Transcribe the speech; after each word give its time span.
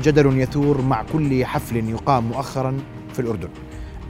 جدل 0.00 0.40
يثور 0.40 0.80
مع 0.80 1.04
كل 1.12 1.44
حفل 1.44 1.88
يقام 1.88 2.24
مؤخرا 2.24 2.78
في 3.12 3.18
الأردن. 3.18 3.48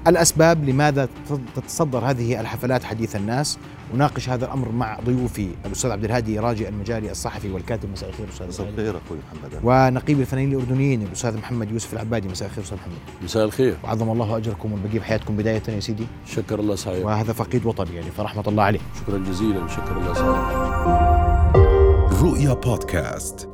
الأسباب 0.06 0.64
لماذا 0.64 1.08
تتصدر 1.56 1.98
هذه 1.98 2.40
الحفلات 2.40 2.84
حديث 2.84 3.16
الناس؟ 3.16 3.58
وناقش 3.94 4.28
هذا 4.28 4.44
الأمر 4.44 4.72
مع 4.72 4.98
ضيوفي 5.06 5.48
الأستاذ 5.66 5.90
عبد 5.90 6.04
الهادي 6.04 6.38
راجي 6.38 6.68
المجاري 6.68 7.10
الصحفي 7.10 7.50
والكاتب. 7.50 7.92
مساء 7.92 8.08
الخير 8.08 8.28
أستاذ 8.28 8.48
مساء 8.48 8.68
الخير 8.68 8.96
أخوي 9.06 9.18
محمد. 9.18 9.60
ونقيب 9.62 10.20
الفنانين 10.20 10.52
الأردنيين 10.52 11.02
الأستاذ 11.02 11.36
محمد 11.36 11.70
يوسف 11.70 11.92
العبادي. 11.92 12.28
مساء 12.28 12.48
الخير 12.48 12.64
أستاذ 12.64 12.76
محمد. 12.76 12.98
مساء 13.22 13.44
الخير. 13.44 13.76
وعظم 13.84 14.10
الله 14.10 14.36
أجركم 14.36 14.72
والبقي 14.72 14.98
بحياتكم 14.98 15.36
بداية 15.36 15.62
يا 15.68 15.80
سيدي. 15.80 16.06
شكر 16.26 16.60
الله 16.60 16.74
سعيد. 16.74 17.04
وهذا 17.04 17.32
فقيد 17.32 17.66
وطني 17.66 17.96
يعني 17.96 18.10
فرحمة 18.10 18.44
الله 18.46 18.62
عليه. 18.62 18.80
شكرا 19.00 19.18
جزيلا. 19.18 19.68
شكر 19.68 19.98
الله 19.98 20.14
سعيد. 20.14 20.36
رؤيا 22.22 22.54
بودكاست. 22.54 23.53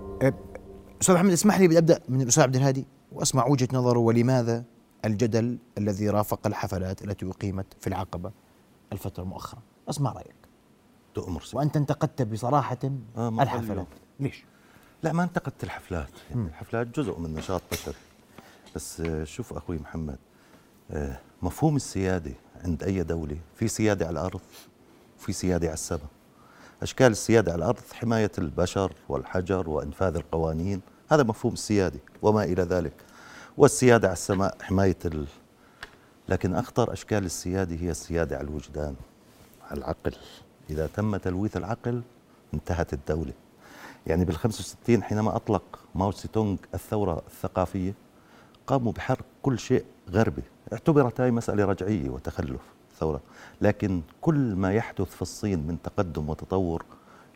أستاذ 1.00 1.14
محمد 1.14 1.32
اسمح 1.32 1.58
لي 1.58 1.68
بدي 1.68 1.78
أبدأ 1.78 2.00
من 2.08 2.20
الأستاذ 2.20 2.42
عبد 2.42 2.56
الهادي 2.56 2.86
وأسمع 3.12 3.46
وجهة 3.46 3.68
نظره. 3.72 3.98
ولماذا 3.98 4.64
الجدل 5.04 5.58
الذي 5.78 6.08
رافق 6.08 6.46
الحفلات 6.46 7.04
التي 7.04 7.30
أقيمت 7.30 7.66
في 7.80 7.86
العقبة 7.86 8.32
الفترة 8.92 9.24
مؤخرا 9.24 9.60
أسمع 9.91 10.12
رأيك. 10.12 10.34
تؤمر 11.14 11.44
وأنت 11.52 11.77
انتقدت 11.77 12.22
بصراحة 12.22 12.78
آه 13.16 13.28
الحفلات. 13.28 13.86
ليش؟ 14.20 14.44
لا 15.02 15.12
ما 15.12 15.22
انتقدت 15.22 15.64
الحفلات. 15.64 16.10
يعني 16.30 16.46
الحفلات 16.46 16.86
جزء 16.86 17.19
من 17.19 17.34
نشاط 17.34 17.62
بشري 17.72 17.94
بس 18.74 19.02
شوف 19.24 19.52
أخوي 19.52 19.78
محمد 19.78 20.19
مفهوم 21.42 21.77
السيادة 21.77 22.32
عند 22.64 22.82
أي 22.82 23.02
دولة 23.02 23.36
في 23.55 23.69
سيادة 23.69 24.06
على 24.06 24.12
الأرض 24.20 24.41
وفي 25.19 25.32
سيادة 25.32 25.66
على 25.66 25.74
السماء. 25.74 26.08
أشكال 26.83 27.07
السيادة 27.07 27.52
على 27.52 27.59
الأرض 27.59 27.80
حماية 27.93 28.30
البشر 28.39 28.93
والحجر 29.09 29.69
وإنفاذ 29.69 30.16
القوانين. 30.16 30.80
هذا 31.11 31.23
مفهوم 31.23 31.53
السيادة 31.53 32.01
وما 32.23 32.45
إلى 32.45 32.62
ذلك. 32.62 32.93
والسيادة 33.56 34.09
على 34.09 34.12
السماء 34.12 34.56
حماية 34.62 34.97
ال... 35.05 35.27
لكن 36.28 36.55
أخطر 36.55 36.92
أشكال 36.92 37.25
السيادة 37.25 37.77
هي 37.77 37.91
السيادة 37.91 38.37
على 38.37 38.48
الوجدان 38.48 38.95
على 39.70 39.78
العقل. 39.78 40.14
إذا 40.70 40.87
تم 40.87 41.17
تلويث 41.17 41.56
العقل 41.56 42.03
انتهت 42.55 42.92
الدولة. 42.92 43.33
يعني 44.06 44.25
بال 44.25 44.37
65 44.37 45.03
حينما 45.03 45.37
أطلق 45.37 45.78
ماو 45.94 46.12
سي 46.12 46.28
تونغ 46.28 46.56
الثورة 46.75 47.22
الثقافية 47.27 47.94
قاموا 48.67 48.92
بحرق 48.92 49.25
كل 49.42 49.59
شيء 49.59 49.84
غربي. 50.11 50.42
اعتبرت 50.72 51.20
هاي 51.20 51.31
مسألة 51.31 51.65
رجعية 51.65 52.11
وتخلف. 52.11 52.61
ثورة. 53.01 53.20
لكن 53.61 54.03
كل 54.20 54.55
ما 54.55 54.73
يحدث 54.73 55.15
في 55.15 55.23
الصين 55.23 55.67
من 55.67 55.83
تقدم 55.83 56.29
وتطور 56.29 56.84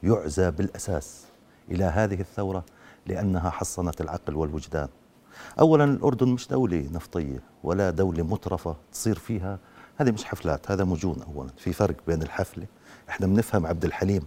يعزى 0.03 0.51
بالأساس 0.51 1.25
إلى 1.71 1.85
هذه 1.85 2.21
الثورة 2.21 2.65
لأنها 3.07 3.51
حصنت 3.51 4.01
العقل 4.01 4.37
والوجدان. 4.37 4.89
اولا 5.61 5.85
الأردن 5.85 6.29
مش 6.29 6.49
دولة 6.49 6.89
نفطية 6.93 7.41
ولا 7.63 7.91
دولة 7.91 8.23
مترفة 8.23 8.77
تصير 8.93 9.19
فيها. 9.19 9.59
هذه 9.97 10.11
مش 10.11 10.25
حفلات 10.25 10.71
هذا 10.71 10.85
مجون 10.85 11.23
اولا. 11.23 11.51
في 11.57 11.73
فرق 11.73 11.97
بين 12.07 12.23
الحفلة 12.23 12.67
إحنا 13.09 13.27
بنفهم 13.27 13.67
عبد 13.67 13.85
الحليم 13.85 14.23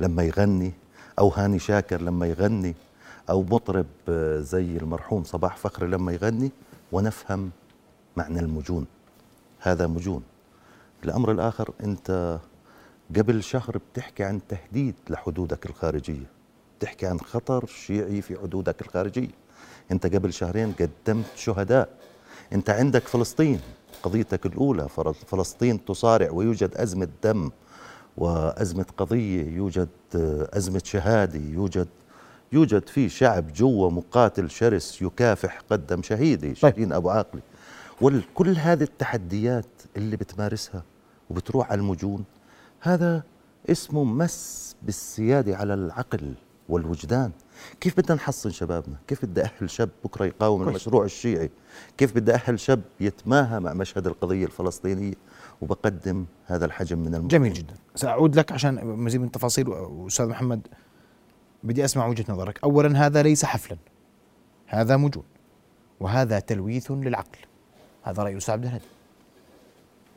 لما 0.00 0.22
يغني 0.22 0.72
أو 1.18 1.28
هاني 1.28 1.58
شاكر 1.58 2.02
لما 2.02 2.26
يغني 2.26 2.74
أو 3.30 3.42
مطرب 3.42 3.86
زي 4.38 4.76
المرحوم 4.76 5.24
صباح 5.24 5.56
فخري 5.56 5.88
لما 5.88 6.12
يغني 6.12 6.52
ونفهم 6.92 7.50
معنى 8.16 8.40
المجون. 8.40 8.86
هذا 9.60 9.86
مجون. 9.86 10.22
الامر 11.04 11.32
الآخر 11.32 11.70
أنت 11.84 12.38
قبل 13.16 13.42
شهر 13.42 13.78
بتحكي 13.92 14.24
عن 14.24 14.40
تهديد 14.48 14.94
لحدودك 15.10 15.66
الخارجية. 15.66 16.26
بتحكي 16.78 17.06
عن 17.06 17.20
خطر 17.20 17.66
شيعي 17.66 18.22
في 18.22 18.38
حدودك 18.38 18.80
الخارجية. 18.82 19.30
أنت 19.92 20.06
قبل 20.14 20.32
شهرين 20.32 20.72
قدمت 20.72 21.26
شهداء. 21.36 21.88
أنت 22.52 22.70
عندك 22.70 23.02
فلسطين 23.08 23.60
قضيتك 24.02 24.46
الأولى 24.46 24.88
فلسطين 25.26 25.84
تصارع 25.84 26.30
ويوجد 26.30 26.74
أزمة 26.74 27.08
دم 27.24 27.50
وأزمة 28.16 28.86
قضية 28.96 29.56
يوجد 29.56 29.88
أزمة 30.54 30.82
شهادة 30.84 31.38
يوجد 31.38 31.88
يوجد 32.52 32.88
في 32.88 33.08
شعب 33.08 33.52
جوا 33.52 33.90
مقاتل 33.90 34.50
شرس 34.50 35.02
يكافح 35.02 35.60
قدم 35.70 36.02
شهيدي 36.02 36.54
شيرين 36.54 36.92
أبو 36.92 37.10
عاقله 37.10 37.42
وكل 38.00 38.56
هذه 38.56 38.82
التحديات 38.82 39.66
اللي 39.96 40.16
بتمارسها 40.16 40.82
وبتروح 41.30 41.70
على 41.70 41.80
المجون. 41.80 42.24
هذا 42.80 43.22
اسمه 43.70 44.04
مس 44.04 44.76
بالسياده 44.82 45.56
على 45.56 45.74
العقل 45.74 46.34
والوجدان. 46.68 47.30
كيف 47.80 48.00
بدنا 48.00 48.14
نحصن 48.14 48.50
شبابنا؟ 48.50 48.96
كيف 49.08 49.24
بدي 49.24 49.42
أهل 49.42 49.70
شاب 49.70 49.90
بكرة 50.04 50.24
يقاوم 50.24 50.68
المشروع 50.68 51.04
الشيعي؟ 51.04 51.50
كيف 51.98 52.14
بدي 52.14 52.34
أهل 52.34 52.60
شاب 52.60 52.80
يتماهى 53.00 53.60
مع 53.60 53.72
مشهد 53.72 54.06
القضية 54.06 54.46
الفلسطينية؟ 54.46 55.14
وبقدم 55.60 56.26
هذا 56.46 56.64
الحجم 56.64 56.98
من 56.98 57.14
المجتمع 57.14 57.38
جميل 57.38 57.52
جدا. 57.52 57.74
سأعود 57.94 58.36
لك 58.36 58.52
عشان 58.52 58.84
مزيد 58.84 59.20
من 59.20 59.26
التفاصيل. 59.26 59.74
أستاذ 60.06 60.26
محمد 60.26 60.66
بدي 61.62 61.84
أسمع 61.84 62.06
وجهة 62.06 62.24
نظرك. 62.32 62.64
أولا 62.64 63.06
هذا 63.06 63.22
ليس 63.22 63.44
حفلا. 63.44 63.76
هذا 64.66 64.96
مجون. 64.96 65.24
وهذا 66.00 66.40
تلويث 66.40 66.90
للعقل. 66.90 67.38
هذا 68.02 68.22
رأي 68.22 68.32
الأستاذ 68.32 68.54
عبد 68.54 68.64
الهادي. 68.64 68.84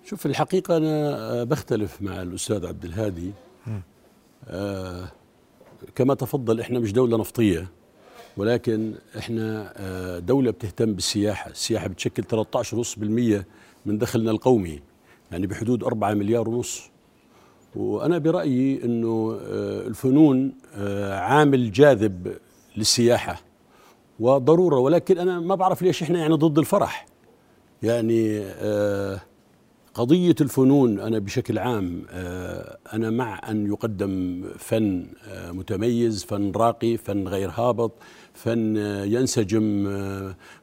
شوف 0.06 0.26
الحقيقة 0.26 0.78
أنا 0.78 1.44
بختلف 1.44 2.02
مع 2.02 2.22
الأستاذ 2.22 2.66
عبد 2.66 2.86
الهادي. 2.86 3.32
آه 4.48 5.08
كما 5.96 6.14
تفضل 6.14 6.60
إحنا 6.60 6.80
مش 6.80 6.94
دولة 6.94 7.18
نفطية 7.18 7.68
ولكن 8.38 8.94
إحنا 9.18 9.74
دولة 10.20 10.52
بتهتم 10.52 10.94
بالسياحة، 10.94 11.52
السياحة 11.52 11.88
بتشكل 11.88 12.24
13.5% 12.24 13.46
من 13.86 13.98
دخلنا 13.98 14.32
القومي 14.32 14.80
يعني 15.32 15.48
بحدود 15.48 15.84
4 15.84 16.14
مليار 16.14 16.50
ونص. 16.50 16.82
وأنا 17.76 18.18
برأيي 18.18 18.84
أنه 18.84 19.40
الفنون 19.88 20.54
عامل 21.12 21.72
جاذب 21.72 22.38
للسياحة. 22.78 23.42
وضرورة 24.20 24.78
ولكن 24.80 25.18
أنا 25.18 25.40
ما 25.40 25.56
بعرف 25.56 25.82
ليش 25.82 26.04
إحنا 26.04 26.20
يعني 26.20 26.34
ضد 26.34 26.58
الفرح. 26.60 27.06
يعني 27.84 28.40
آه 28.42 29.22
قضية 29.94 30.36
الفنون 30.42 31.00
أنا 31.00 31.20
بشكل 31.20 31.58
عام 31.58 32.04
أنا 32.94 33.10
مع 33.10 33.50
أن 33.50 33.68
يقدم 33.68 34.44
فن 34.58 35.06
متميز 35.50 36.24
فن 36.24 36.52
راقي 36.52 36.98
فن 36.98 37.28
غير 37.28 37.50
هابط 37.50 37.92
فن 38.34 38.76
ينسجم 39.06 39.64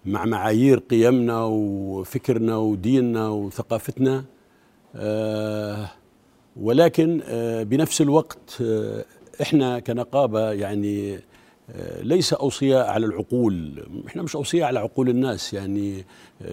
مع 0.06 0.24
معايير 0.24 0.78
قيمنا 0.78 1.44
وفكرنا 1.44 2.56
وديننا 2.56 3.28
وثقافتنا 3.28 4.24
ولكن 6.56 7.20
بنفس 7.70 8.00
الوقت 8.00 8.62
إحنا 9.42 9.78
كنقابة 9.78 10.52
يعني 10.52 11.18
ليس 12.02 12.32
أوصياء 12.32 12.86
على 12.86 13.06
العقول 13.06 13.84
إحنا 14.06 14.22
مش 14.22 14.36
أوصياء 14.36 14.66
على 14.66 14.78
عقول 14.78 15.08
الناس 15.08 15.54
يعني 15.54 16.04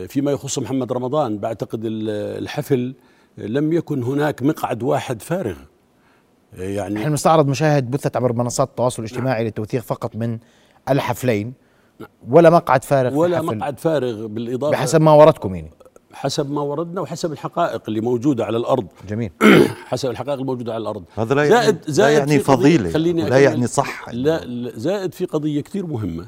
فيما 0.08 0.32
يخص 0.32 0.60
محمد 0.60 0.94
رمضان 0.94 1.38
بعتقد 1.38 1.82
الحفل 1.86 2.96
لم 3.38 3.74
يكن 3.74 4.04
هناك 4.04 4.44
مقعد 4.44 4.84
واحد 4.84 5.22
فارغ 5.22 5.56
يعني 6.54 7.00
إحنا 7.00 7.10
مستعرض 7.10 7.48
مشاهد 7.48 7.92
بثت 7.92 8.18
عبر 8.18 8.34
منصات 8.34 8.70
التواصل 8.70 9.04
الاجتماعي 9.04 9.38
نعم. 9.38 9.46
للتوثيق 9.46 9.82
فقط 9.82 10.16
من 10.16 10.40
الحفلين 10.90 11.54
نعم. 12.00 12.10
ولا 12.30 12.50
مقعد 12.50 12.84
فارغ 12.84 13.16
ولا 13.16 13.42
مقعد 13.42 13.80
فارغ 13.80 14.28
بالإضافة 14.28 14.72
بحسب 14.72 15.02
ما 15.02 15.12
وردكم 15.12 15.56
يعني 15.56 15.72
حسب 16.14 16.52
ما 16.52 16.62
وردنا 16.62 17.02
وحسب 17.02 17.32
الحقائق 17.32 17.82
اللي 17.88 18.02
موجودة 18.02 18.46
على 18.46 18.58
الأرض. 18.58 18.88
جميل. 19.10 19.32
حسب 19.90 20.10
الحقائق 20.10 20.40
الموجودة 20.40 20.74
على 20.74 20.82
الأرض. 20.82 21.04
هذا 21.16 21.36
لا 21.36 21.50
زائد 21.50 21.66
يعني, 21.66 21.80
زائد 21.88 22.14
لا 22.14 22.20
يعني 22.20 22.40
فضيلة. 22.40 22.90
خليني 22.90 23.30
لا 23.30 23.38
يعني 23.38 23.68
صح. 23.68 24.10
لا, 24.10 24.46
لا 24.46 24.72
زائد 24.76 25.14
في 25.14 25.26
قضية 25.26 25.62
كثير 25.62 25.86
مهمة 25.86 26.28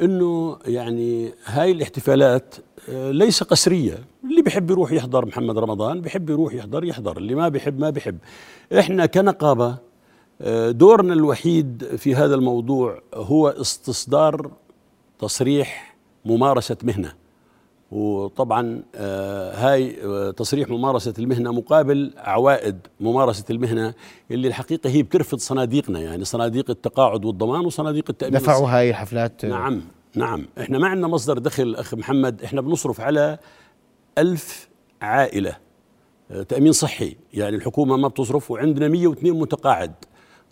إنه 0.00 0.58
يعني 0.66 1.34
هاي 1.44 1.72
الاحتفالات 1.72 2.54
ليس 2.88 3.42
قسرية. 3.42 3.98
اللي 4.24 4.42
بيحب 4.42 4.70
يروح 4.70 4.92
يحضر 4.92 5.26
محمد 5.26 5.58
رمضان 5.58 6.00
بيحب 6.00 6.30
يروح 6.30 6.54
يحضر 6.54 6.84
يحضر 6.84 7.16
اللي 7.16 7.34
ما 7.34 7.48
بيحب 7.48 7.80
ما 7.80 7.90
بيحب. 7.90 8.18
إحنا 8.78 9.06
كنقابة 9.06 9.76
دورنا 10.70 11.14
الوحيد 11.14 11.96
في 11.96 12.14
هذا 12.14 12.34
الموضوع 12.34 13.02
هو 13.14 13.48
استصدار 13.48 14.50
تصريح 15.18 15.96
ممارسة 16.24 16.76
مهنة. 16.82 17.21
وطبعا 17.92 18.82
هاي 19.54 19.96
تصريح 20.32 20.68
ممارسة 20.68 21.14
المهنة 21.18 21.52
مقابل 21.52 22.12
عوائد 22.16 22.78
ممارسة 23.00 23.44
المهنة 23.50 23.94
اللي 24.30 24.48
الحقيقة 24.48 24.90
هي 24.90 25.02
بترفض 25.02 25.38
صناديقنا 25.38 26.00
يعني 26.00 26.24
صناديق 26.24 26.70
التقاعد 26.70 27.24
والضمان 27.24 27.60
وصناديق 27.60 28.04
التأمين 28.10 28.34
دفعوا 28.34 28.68
هاي 28.68 28.90
الحفلات. 28.90 29.44
نعم 29.44 29.82
نعم. 30.14 30.46
إحنا 30.60 30.78
ما 30.78 30.88
عندنا 30.88 31.08
مصدر 31.08 31.38
دخل 31.38 31.74
أخ 31.74 31.94
محمد 31.94 32.42
إحنا 32.42 32.60
بنصرف 32.60 33.00
على 33.00 33.38
ألف 34.18 34.68
عائلة 35.02 35.56
تأمين 36.48 36.72
صحي. 36.72 37.16
يعني 37.34 37.56
الحكومة 37.56 37.96
ما 37.96 38.08
بتصرف 38.08 38.50
وعندنا 38.50 38.88
102 38.88 39.40
متقاعد. 39.40 39.92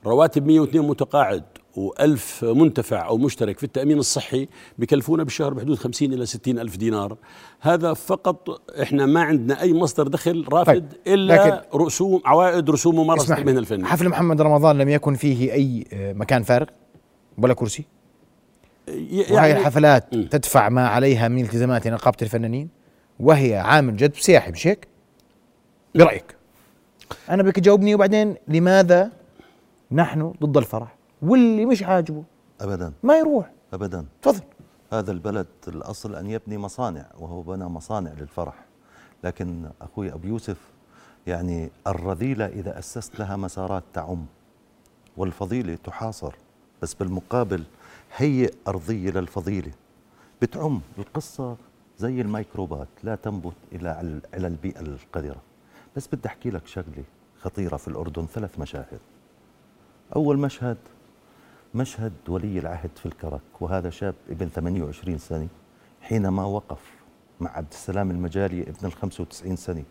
رواتب 0.07 0.47
102 0.47 0.89
متقاعد. 0.89 1.45
وألف 1.77 2.45
منتفع 2.45 3.07
أو 3.09 3.19
مشترك 3.19 3.59
في 3.59 3.65
التأمين 3.65 3.99
الصحي 3.99 4.49
بكلفونا 4.79 5.23
بالشهر 5.25 5.55
بحدود 5.55 5.79
50 5.79 6.13
إلى 6.13 6.27
60 6.27 6.59
ألف 6.59 6.77
دينار. 6.77 7.17
هذا 7.61 7.95
فقط 7.95 8.61
إحنا 8.83 9.07
ما 9.07 9.23
عندنا 9.23 9.61
أي 9.61 9.73
مصدر 9.75 10.09
دخل 10.09 10.45
رافد 10.53 10.67
طيب، 10.73 10.89
إلا 11.15 11.35
لكن- 11.35 11.79
رسوم 11.79 12.21
عوائد 12.25 12.71
رسوم 12.71 12.95
ممارسة 12.97 13.35
المهنة 13.35 13.53
لي. 13.53 13.59
الفنية 13.59 13.85
حفل 13.85 14.09
محمد 14.09 14.41
رمضان 14.43 14.79
لم 14.79 14.89
يكن 14.89 15.15
فيه 15.15 15.53
أي 15.53 15.85
آه، 15.93 16.13
مكان 16.13 16.43
فارغ 16.43 16.67
ولا 17.39 17.55
كرسي؟ 17.55 17.85
ي- 18.89 18.93
وهي 19.21 19.35
يعني 19.35 19.53
الحفلات 19.61 20.15
م. 20.15 20.23
تدفع 20.23 20.69
ما 20.69 20.89
عليها 20.89 21.29
من 21.29 21.43
التزامات 21.45 21.89
نقابة 21.89 22.17
الفنانين 22.23 22.69
وهي 23.21 23.57
عامل 23.57 23.97
جذب 23.97 24.15
سياحي 24.17 24.51
مش 24.51 24.67
هيك؟ 24.67 24.89
برأيك؟ 25.95 26.37
أنا 27.31 27.43
بدك 27.43 27.57
تجاوبني 27.57 27.95
وبعدين 27.95 28.35
لماذا 28.49 29.11
نحن 29.93 30.33
ضد 30.43 30.57
الفرح؟ 30.57 30.95
واللي 31.23 31.67
مش 31.67 31.83
عاجبه. 31.83 32.25
ابدا. 32.61 32.93
ما 33.03 33.19
يروح. 33.19 33.53
ابدا. 33.73 34.07
تفضل. 34.23 34.45
هذا 34.93 35.13
البلد 35.13 35.47
الأصل 35.69 36.15
أن 36.15 36.27
يبني 36.27 36.59
مصانع 36.59 37.07
وهو 37.19 37.43
بنى 37.43 37.65
مصانع 37.65 38.13
للفرح. 38.13 38.65
لكن 39.25 39.71
أخوي 39.81 40.13
أبو 40.13 40.29
يوسف 40.29 40.57
يعني 41.27 41.71
الرذيلة 41.87 42.47
إذا 42.47 42.79
أسست 42.79 43.19
لها 43.19 43.37
مسارات 43.37 43.83
تعم 43.93 44.27
والفضيلة 45.17 45.75
تحاصر 45.85 46.33
بس 46.83 46.95
بالمقابل 46.95 47.65
هيئ 48.17 48.51
أرضية 48.69 49.11
للفضيلة. 49.11 49.73
بتعم 50.43 50.81
القصة 50.99 51.57
زي 51.99 52.21
الميكروبات 52.21 52.89
لا 53.03 53.15
تنبت 53.15 53.55
الا 53.73 53.95
على 53.95 54.21
على 54.35 54.47
البيئة 54.47 54.81
القذرة. 54.81 55.43
بس 55.97 56.09
بدي 56.13 56.29
أحكي 56.29 56.51
لك 56.51 56.67
شغلة 56.67 57.05
خطيرة 57.41 57.77
في 57.77 57.89
الأردن 57.89 58.27
ثلاث 58.27 58.59
مشاهد. 58.59 59.01
أول 60.17 60.39
مشهد 60.39 60.77
مشهد 61.75 62.13
ولي 62.29 62.59
العهد 62.59 62.91
في 62.97 63.07
الكرك 63.07 63.41
وهذا 63.61 63.91
شاب 63.91 64.15
ابن 64.31 64.49
28 64.49 65.19
سنة 65.19 65.49
حينما 66.03 66.45
وقف 66.45 66.81
مع 67.41 67.57
عبد 67.57 67.73
السلام 67.73 68.11
المجالي 68.11 68.63
ابن 68.63 68.87
ال 68.87 68.93
95 68.93 69.57
سنة 69.57 69.83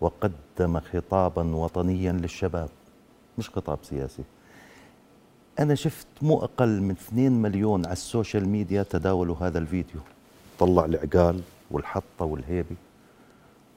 وقدم 0.00 0.80
خطابا 0.80 1.54
وطنيا 1.54 2.12
للشباب 2.12 2.68
مش 3.38 3.50
خطاب 3.50 3.78
سياسي. 3.82 4.22
أنا 5.58 5.74
شفت 5.74 6.06
مو 6.22 6.38
أقل 6.38 6.80
من 6.82 6.90
2 6.90 7.32
مليون 7.42 7.84
على 7.84 7.92
ال 7.92 8.00
social 8.00 8.48
media 8.48 8.82
تداولوا 8.82 9.36
هذا 9.40 9.58
الفيديو. 9.58 10.00
طلع 10.58 10.84
العقال 10.84 11.40
والحطة 11.70 12.24
والهيبة. 12.24 12.76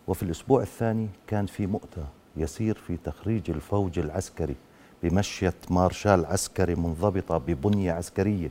وفي 0.07 0.23
الأسبوع 0.23 0.61
الثاني 0.61 1.07
كان 1.27 1.45
في 1.45 1.67
مؤتة 1.67 2.05
يسير 2.37 2.75
في 2.75 2.97
تخريج 2.97 3.51
الفوج 3.51 3.99
العسكري. 3.99 4.55
بمشية 5.03 5.53
مارشال 5.69 6.25
عسكري 6.25 6.75
منضبطة 6.75 7.37
ببنية 7.37 7.93
عسكرية 7.93 8.49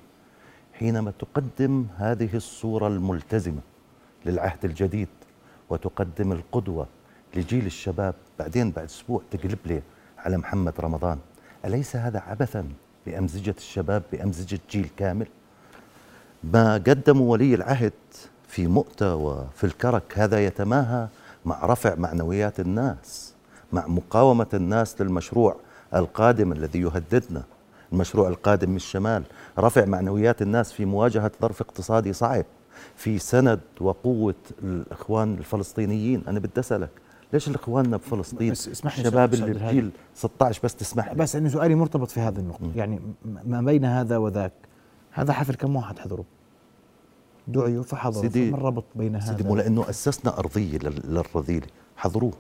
حينما 0.72 1.12
تقدم 1.18 1.86
هذه 1.96 2.36
الصورة 2.36 2.88
الملتزمة 2.88 3.60
للعهد 4.26 4.64
الجديد 4.64 5.08
وتقدم 5.70 6.32
القدوة 6.32 6.86
لجيل 7.34 7.66
الشباب 7.66 8.14
بعدين 8.38 8.70
بعد 8.70 8.84
أسبوع 8.84 9.22
تقلب 9.30 9.58
لي 9.66 9.82
على 10.18 10.36
محمد 10.36 10.80
رمضان. 10.80 11.18
أليس 11.64 11.96
هذا 11.96 12.20
عبثا 12.20 12.68
بأمزجة 13.06 13.54
الشباب 13.58 14.02
بأمزجة 14.12 14.60
جيل 14.70 14.88
كامل؟ 14.96 15.26
ما 16.44 16.74
قدموا 16.74 17.32
ولي 17.32 17.54
العهد 17.54 17.92
في 18.48 18.66
مؤتة 18.66 19.14
وفي 19.14 19.64
الكرك 19.64 20.18
هذا 20.18 20.46
يتماهى 20.46 21.08
مع 21.44 21.66
رفع 21.66 21.94
معنويات 21.94 22.60
الناس 22.60 23.34
مع 23.72 23.86
مقاومة 23.86 24.46
الناس 24.54 25.00
للمشروع 25.00 25.56
القادم 25.94 26.52
الذي 26.52 26.80
يهددنا 26.80 27.42
المشروع 27.92 28.28
القادم 28.28 28.70
من 28.70 28.76
الشمال. 28.76 29.22
رفع 29.58 29.84
معنويات 29.84 30.42
الناس 30.42 30.72
في 30.72 30.84
مواجهة 30.84 31.32
ظرف 31.42 31.60
اقتصادي 31.60 32.12
صعب. 32.12 32.44
في 32.96 33.18
سند 33.18 33.60
وقوة 33.80 34.34
الإخوان 34.62 35.34
الفلسطينيين. 35.34 36.22
أنا 36.28 36.38
بدي 36.38 36.60
أسألك 36.60 36.90
ليش 37.32 37.48
الإخواننا 37.48 37.96
بفلسطين؟ 37.96 38.52
اسمح 38.52 38.98
لي 38.98 39.04
الشباب 39.06 39.34
اللي. 39.34 39.52
بجيل 39.52 39.90
16 40.14 40.60
بس 40.64 40.74
تسمح 40.76 41.08
لي. 41.08 41.14
بس 41.14 41.36
انه 41.36 41.48
سؤالي 41.48 41.74
مرتبط 41.74 42.10
في 42.10 42.20
هذه 42.20 42.38
النقطة. 42.38 42.72
يعني 42.76 43.00
ما 43.44 43.60
بين 43.62 43.84
هذا 43.84 44.16
وذاك 44.16 44.52
هذا 45.12 45.32
حفل 45.32 45.54
كم 45.54 45.76
واحد 45.76 45.98
حضروا؟ 45.98 46.24
دعيوا 47.48 47.82
فحضروا 47.82 48.22
سيدي- 48.22 48.48
فما 48.50 48.58
الربط 48.58 48.84
بين 48.94 49.20
سيدي 49.20 49.42
هذا؟ 49.42 49.48
مو 49.48 49.56
لأنه 49.56 49.90
أسسنا 49.90 50.38
أرضية 50.38 50.78
لل- 50.78 51.14
للرذيلة 51.14 51.66
حضروه. 51.96 52.32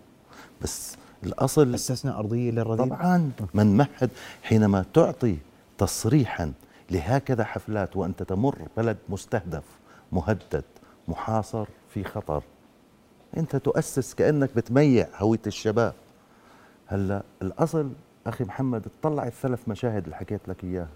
بس 0.62 0.96
الأصل. 1.24 1.74
أسسنا 1.74 2.18
أرضية 2.18 2.50
للرذيل. 2.50 2.88
طبعا. 2.88 3.30
من 3.54 3.76
مهد 3.76 4.10
حينما 4.42 4.84
تعطي 4.94 5.36
تصريحا 5.78 6.52
لهكذا 6.90 7.44
حفلات 7.44 7.96
وأنت 7.96 8.22
تمر 8.22 8.58
بلد 8.76 8.96
مستهدف 9.08 9.64
مهدد 10.12 10.64
محاصر 11.08 11.66
في 11.94 12.04
خطر. 12.04 12.42
أنت 13.36 13.56
تؤسس 13.56 14.14
كأنك 14.14 14.50
بتميع 14.56 15.08
هوية 15.16 15.40
الشباب. 15.46 15.94
هلأ 16.86 17.22
الأصل 17.42 17.90
أخي 18.26 18.44
محمد 18.44 18.86
اطلع 18.86 19.26
الثلاث 19.26 19.68
مشاهد 19.68 20.04
اللي 20.04 20.16
حكيت 20.16 20.48
لك 20.48 20.64
إياها. 20.64 20.88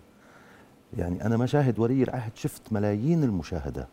يعني 0.98 1.26
أنا 1.26 1.36
مشاهد 1.36 1.78
ولي 1.78 2.02
العهد 2.02 2.32
شفت 2.34 2.72
ملايين 2.72 3.24
المشاهدات. 3.24 3.86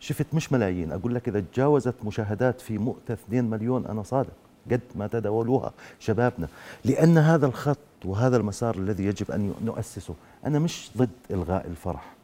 شفت 0.00 0.26
مش 0.34 0.52
ملايين 0.52 0.92
أقول 0.92 1.14
لك 1.14 1.28
إذا 1.28 1.40
تجاوزت 1.40 1.94
مشاهدات 2.04 2.60
في 2.60 2.78
مؤتة 2.78 3.12
2 3.12 3.44
مليون 3.44 3.86
أنا 3.86 4.02
صادق. 4.02 4.32
قد 4.70 4.80
ما 4.94 5.06
تداولوها 5.06 5.72
شبابنا 5.98 6.48
لأن 6.84 7.18
هذا 7.18 7.46
الخط 7.46 7.78
وهذا 8.04 8.36
المسار 8.36 8.76
الذي 8.76 9.04
يجب 9.04 9.30
أن 9.30 9.54
نؤسسه. 9.64 10.14
أنا 10.46 10.58
مش 10.58 10.90
ضد 10.96 11.10
إلغاء 11.30 11.66
الفرح 11.66 12.14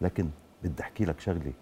لكن 0.00 0.28
بدي 0.64 0.82
أحكي 0.82 1.04
لك 1.04 1.20
شغلة 1.20 1.52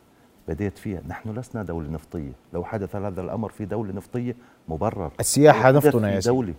بديت 0.49 0.79
فيها. 0.79 1.01
نحن 1.09 1.39
لسنا 1.39 1.63
دولة 1.63 1.91
نفطية. 1.91 2.33
لو 2.53 2.65
حدث 2.65 2.97
هذا 2.97 3.21
الأمر 3.21 3.49
في 3.49 3.65
دولة 3.65 3.93
نفطية 3.93 4.37
مبرر. 4.69 5.11
السياحة 5.21 5.71
نفطنا 5.71 6.15
يا 6.15 6.21
سيدي. 6.21 6.37
دولة 6.37 6.55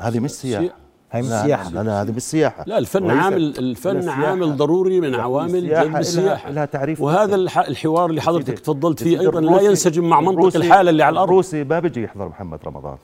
هذه 0.00 0.20
مش 0.20 0.30
سياحة. 0.30 0.76
هاي 1.12 1.22
مش 1.22 1.28
لا، 1.28 1.42
سياحة. 1.42 1.70
لا 1.70 1.82
لا 1.82 2.02
هذه 2.02 2.10
مش 2.10 2.22
سياحة 2.22 2.64
لا 2.66 2.78
الفن 2.78 3.10
عامل 3.10 3.58
الفن 3.58 4.02
السياحة- 4.02 4.08
عامل 4.08 4.56
ضروري 4.56 5.00
من 5.00 5.14
عوامل 5.14 5.56
السياحة 5.56 5.84
جلب 5.84 5.96
السياحة. 5.96 6.50
إلها 6.50 6.64
تعريف 6.64 7.00
وهذا 7.00 7.34
الحوار 7.34 8.10
اللي 8.10 8.20
حضرتك 8.20 8.58
تفضلت 8.58 9.02
فيه 9.02 9.20
أيضا 9.20 9.40
لا 9.40 9.60
ينسجم 9.60 10.08
مع 10.08 10.20
منطق 10.20 10.56
الحالة 10.56 10.90
اللي 10.90 11.02
على 11.02 11.12
الأرض. 11.12 11.28
الروسي 11.28 11.64
ما 11.64 11.78
بيجي 11.78 12.02
يحضر 12.02 12.28
محمد 12.28 12.58
رمضان. 12.66 12.96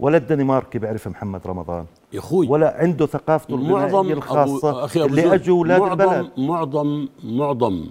ولا 0.00 0.16
الدنماركي 0.16 0.78
بيعرف 0.78 1.08
محمد 1.08 1.40
رمضان. 1.46 1.84
يا 2.12 2.18
أخوي. 2.18 2.48
ولا 2.48 2.76
عنده 2.78 3.06
ثقافته 3.06 3.56
معظم 3.56 3.84
الغنائية 3.84 4.12
الخاصة 4.14 4.70
أبو 4.70 4.78
أخي 4.78 5.00
أبو 5.00 5.08
اللي 5.08 5.34
أجوا 5.34 5.58
أولاد 5.58 5.80
معظم 5.80 5.92
البلد. 6.02 6.30
معظم 6.36 7.08
معظم 7.24 7.84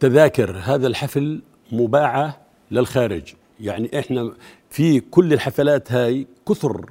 تذاكر 0.00 0.56
هذا 0.64 0.86
الحفل 0.86 1.42
مباعة 1.72 2.36
للخارج. 2.70 3.34
يعني 3.60 3.98
إحنا 3.98 4.30
في 4.70 5.00
كل 5.00 5.32
الحفلات 5.32 5.92
هاي 5.92 6.26
كثر 6.48 6.90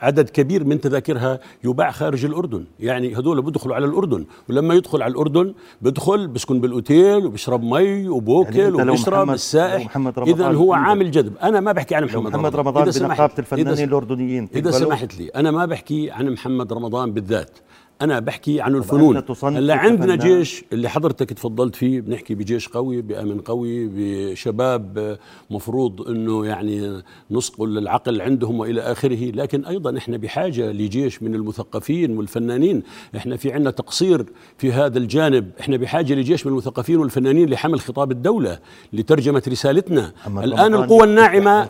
عدد 0.00 0.28
كبير 0.30 0.64
من 0.64 0.80
تذاكرها 0.80 1.40
يباع 1.64 1.90
خارج 1.90 2.24
الأردن. 2.24 2.64
يعني 2.80 3.14
هذول 3.16 3.42
بدخلوا 3.42 3.74
على 3.74 3.86
الأردن 3.86 4.24
ولما 4.50 4.74
يدخل 4.74 5.02
على 5.02 5.10
الأردن 5.10 5.54
بدخل 5.82 6.28
بسكن 6.28 6.60
بالأوتيل 6.60 7.26
وبيشرب 7.26 7.62
مي 7.62 8.08
وبوكل 8.08 8.56
يعني 8.56 8.72
وبيشرب 8.72 9.30
السائح. 9.30 9.96
رمضان 9.96 10.28
إذا 10.28 10.46
هو 10.58 10.72
عامل 10.72 11.10
جذب. 11.10 11.32
أنا 11.42 11.60
ما 11.60 11.72
بحكي 11.72 11.94
عن 11.94 12.04
محمد, 12.04 12.26
محمد 12.26 12.56
رمضان. 12.56 12.82
إذا 12.82 12.90
سمحت- 12.90 13.08
بنقابة 13.08 13.32
الفنانين 13.38 13.68
إذا 14.54 14.70
تقبلوا؟ 14.70 14.88
سمحت 14.88 15.18
لي 15.18 15.28
أنا 15.28 15.50
ما 15.50 15.66
بحكي 15.66 16.10
عن 16.10 16.30
محمد 16.30 16.72
رمضان 16.72 17.12
بالذات. 17.12 17.50
أنا 18.02 18.20
بحكي 18.20 18.60
عن 18.60 18.74
الفنون. 18.74 19.22
هلأ 19.42 19.74
عندنا. 19.74 20.16
جيش 20.16 20.64
اللي 20.72 20.88
حضرتك 20.88 21.32
تفضلت 21.32 21.76
فيه 21.76 22.00
بنحكي 22.00 22.34
بجيش 22.34 22.68
قوي 22.68 23.02
بأمن 23.02 23.40
قوي 23.40 23.90
بشباب 23.92 25.18
مفروض 25.50 26.08
أنه 26.08 26.46
يعني 26.46 27.02
نصقل 27.30 27.78
العقل 27.78 28.20
عندهم 28.20 28.60
وإلى 28.60 28.80
آخره. 28.80 29.30
لكن 29.30 29.64
أيضا 29.64 29.98
إحنا 29.98 30.16
بحاجة 30.16 30.72
لجيش 30.72 31.22
من 31.22 31.34
المثقفين 31.34 32.18
والفنانين. 32.18 32.82
إحنا 33.16 33.36
في 33.36 33.52
عندنا 33.52 33.70
تقصير 33.70 34.26
في 34.58 34.72
هذا 34.72 34.98
الجانب. 34.98 35.50
إحنا 35.60 35.76
بحاجة 35.76 36.14
لجيش 36.14 36.46
من 36.46 36.52
المثقفين 36.52 36.96
والفنانين 36.96 37.50
لحمل 37.50 37.80
خطاب 37.80 38.10
الدولة 38.10 38.58
لترجمة 38.92 39.42
رسالتنا. 39.48 40.12
رمضان 40.26 40.74
القوى 40.74 41.04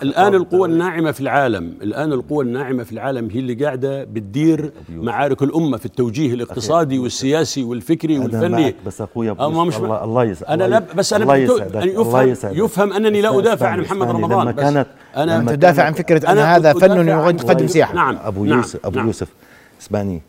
الآن 0.03 0.13
خطاب 0.13 0.35
القوى. 0.35 0.69
الناعمة 0.69 1.13
في 1.13 1.21
العالم. 1.21 1.75
الآن 1.83 2.13
القوى 2.13 2.45
الناعمة 2.45 2.83
في 2.83 2.93
العالم 2.93 3.31
هي 3.31 3.39
اللي 3.39 3.55
قاعدة 3.55 4.05
بتدير 4.05 4.73
معارك 4.89 5.43
الأمة 5.43 5.77
في 5.77 5.87
التوجيه 5.87 6.16
الاقتصادي 6.19 6.99
والسياسي 6.99 7.65
والفكري 7.65 8.17
أنا 8.17 8.25
والفني. 8.25 8.63
معك 8.63 8.75
بس 8.87 9.01
أبو 9.01 9.23
أما 9.23 9.65
مش 9.65 9.77
الله 9.77 10.05
الله 10.05 10.25
يسعدك. 10.25 10.51
أنا 10.51 10.65
لا 10.65 10.79
بس 10.79 11.13
أنا 11.13 11.23
الله 11.23 11.37
يسعدك 11.37 11.77
أن 11.77 11.83
الله 11.83 12.01
يفهم 12.01 12.29
يسعدك. 12.29 12.57
يفهم 12.57 12.93
أنني 12.93 13.21
لا 13.21 13.39
أدافع 13.39 13.69
عن 13.69 13.81
محمد 13.81 14.09
رمضان 14.11 14.43
لما 14.43 14.53
بس 14.53 14.63
كانت 14.63 14.87
أنا 15.17 15.37
أنت 15.37 15.43
لما 15.43 15.53
تدافع 15.53 15.83
عن 15.83 15.95
أن 15.95 16.25
أنا 16.25 16.57
هذا 16.57 16.73
فن 16.73 17.09
يقدم 17.09 17.67
سياحة 17.67 17.95
نعم 17.95 18.19
أبو 18.25 18.45
نعم 18.45 18.59
يوسف 18.59 18.87
أبو 18.87 18.97
نعم. 18.97 19.07
يوسف 19.07 19.29
اسمعني. 19.81 20.23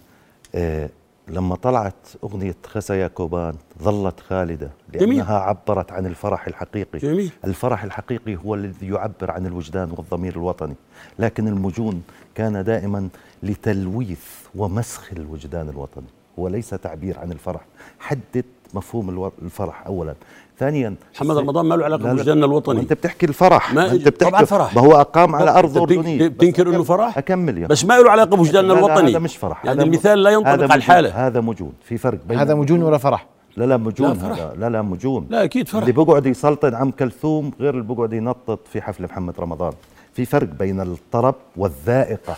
آه 0.56 0.90
لما 1.28 1.56
طلعت 1.56 2.08
أغنية 2.24 2.56
خسايا 2.68 3.08
كوبان 3.08 3.56
ظلت 3.84 4.20
خالدة 4.30 4.70
جميل. 4.94 5.18
لأنها 5.18 5.40
عبرت 5.40 5.92
عن 5.92 6.06
الفرح 6.06 6.48
الحقيقي. 6.48 7.00
جميل. 7.00 7.32
الفرح 7.46 7.84
الحقيقي 7.84 8.36
هو 8.46 8.56
الذي 8.56 8.88
يعبر 8.88 9.32
عن 9.32 9.46
الوجدان 9.46 9.92
والضمير 9.98 10.34
الوطني. 10.36 10.76
لكن 11.20 11.48
المجون 11.48 12.02
كان 12.36 12.64
دائما 12.64 13.10
لتلويث 13.44 14.26
ومسخ 14.58 15.14
الوجدان 15.14 15.70
الوطني. 15.70 16.04
هو 16.40 16.48
ليس 16.48 16.70
تعبير 16.70 17.20
عن 17.20 17.32
الفرح. 17.32 17.62
حدد 18.00 18.46
مفهوم 18.74 19.32
الفرح 19.42 19.86
اولا. 19.88 20.16
ثانيا 20.60 20.96
محمد 21.16 21.38
رمضان 21.38 21.66
ما 21.66 21.76
له 21.76 21.86
علاقة 21.86 22.02
لا، 22.04 22.08
لا. 22.08 22.14
بوجداننا 22.14 22.46
الوطني. 22.46 22.80
انت 22.80 22.94
بتحكي 22.94 23.26
الفرح. 23.26 23.74
ما- 23.74 23.86
ما 23.88 23.92
أنت 23.92 24.08
بتحكي 24.08 24.32
طبعاً 24.32 24.46
فرح. 24.46 24.76
ما 24.76 24.82
هو 24.82 24.92
أقام 25.02 25.36
على 25.36 25.52
أرض 25.52 25.78
أردنية. 25.78 26.28
بتنكر 26.28 26.74
أكمل- 26.74 26.84
فرح؟ 26.86 27.18
أكمل 27.18 27.58
يا 27.58 27.68
بس 27.68 27.86
ما 27.86 27.94
له 27.94 28.12
علاقة 28.12 28.38
بوجداننا 28.38 28.74
الوطني. 28.74 29.12
هذا 29.12 29.20
مش 29.20 29.38
فرح. 29.38 29.66
يعني 29.66 29.84
المثال 29.84 30.24
لا 30.24 30.30
هذا 30.30 30.36
ينطبق 30.38 30.52
على. 30.72 30.76
الحاله 30.76 31.28
هذا 31.28 31.42
مجون. 31.42 31.74
في 31.84 31.98
فرق 31.98 32.20
بين 32.28 32.40
هذا 32.40 32.56
مجون 32.56 32.84
ولا 32.84 32.98
فرح؟ 32.98 33.26
لا 33.58 33.66
لا 33.66 33.78
مجون 33.78 34.08
لا، 34.08 34.14
فرح. 34.14 34.38
هذا. 34.40 34.54
لا 34.58 34.70
لا 34.70 34.82
مجون. 34.82 35.28
لا 35.30 35.44
أكيد 35.44 35.68
فرح. 35.68 35.82
اللي 35.82 35.92
بيقعد 35.92 36.26
يسلطن 36.26 36.76
عم 36.76 36.92
كلثوم 36.92 37.52
غير 37.60 37.74
اللي 37.74 37.86
بيقعد 37.94 38.14
ينطط 38.14 38.60
في 38.74 38.82
حفل 38.82 39.04
محمد 39.04 39.40
رمضان. 39.40 39.74
في 40.14 40.26
فرق 40.26 40.48
بين 40.48 40.82
الطرب 40.82 41.36
والذائقة. 41.58 42.34
ها 42.34 42.38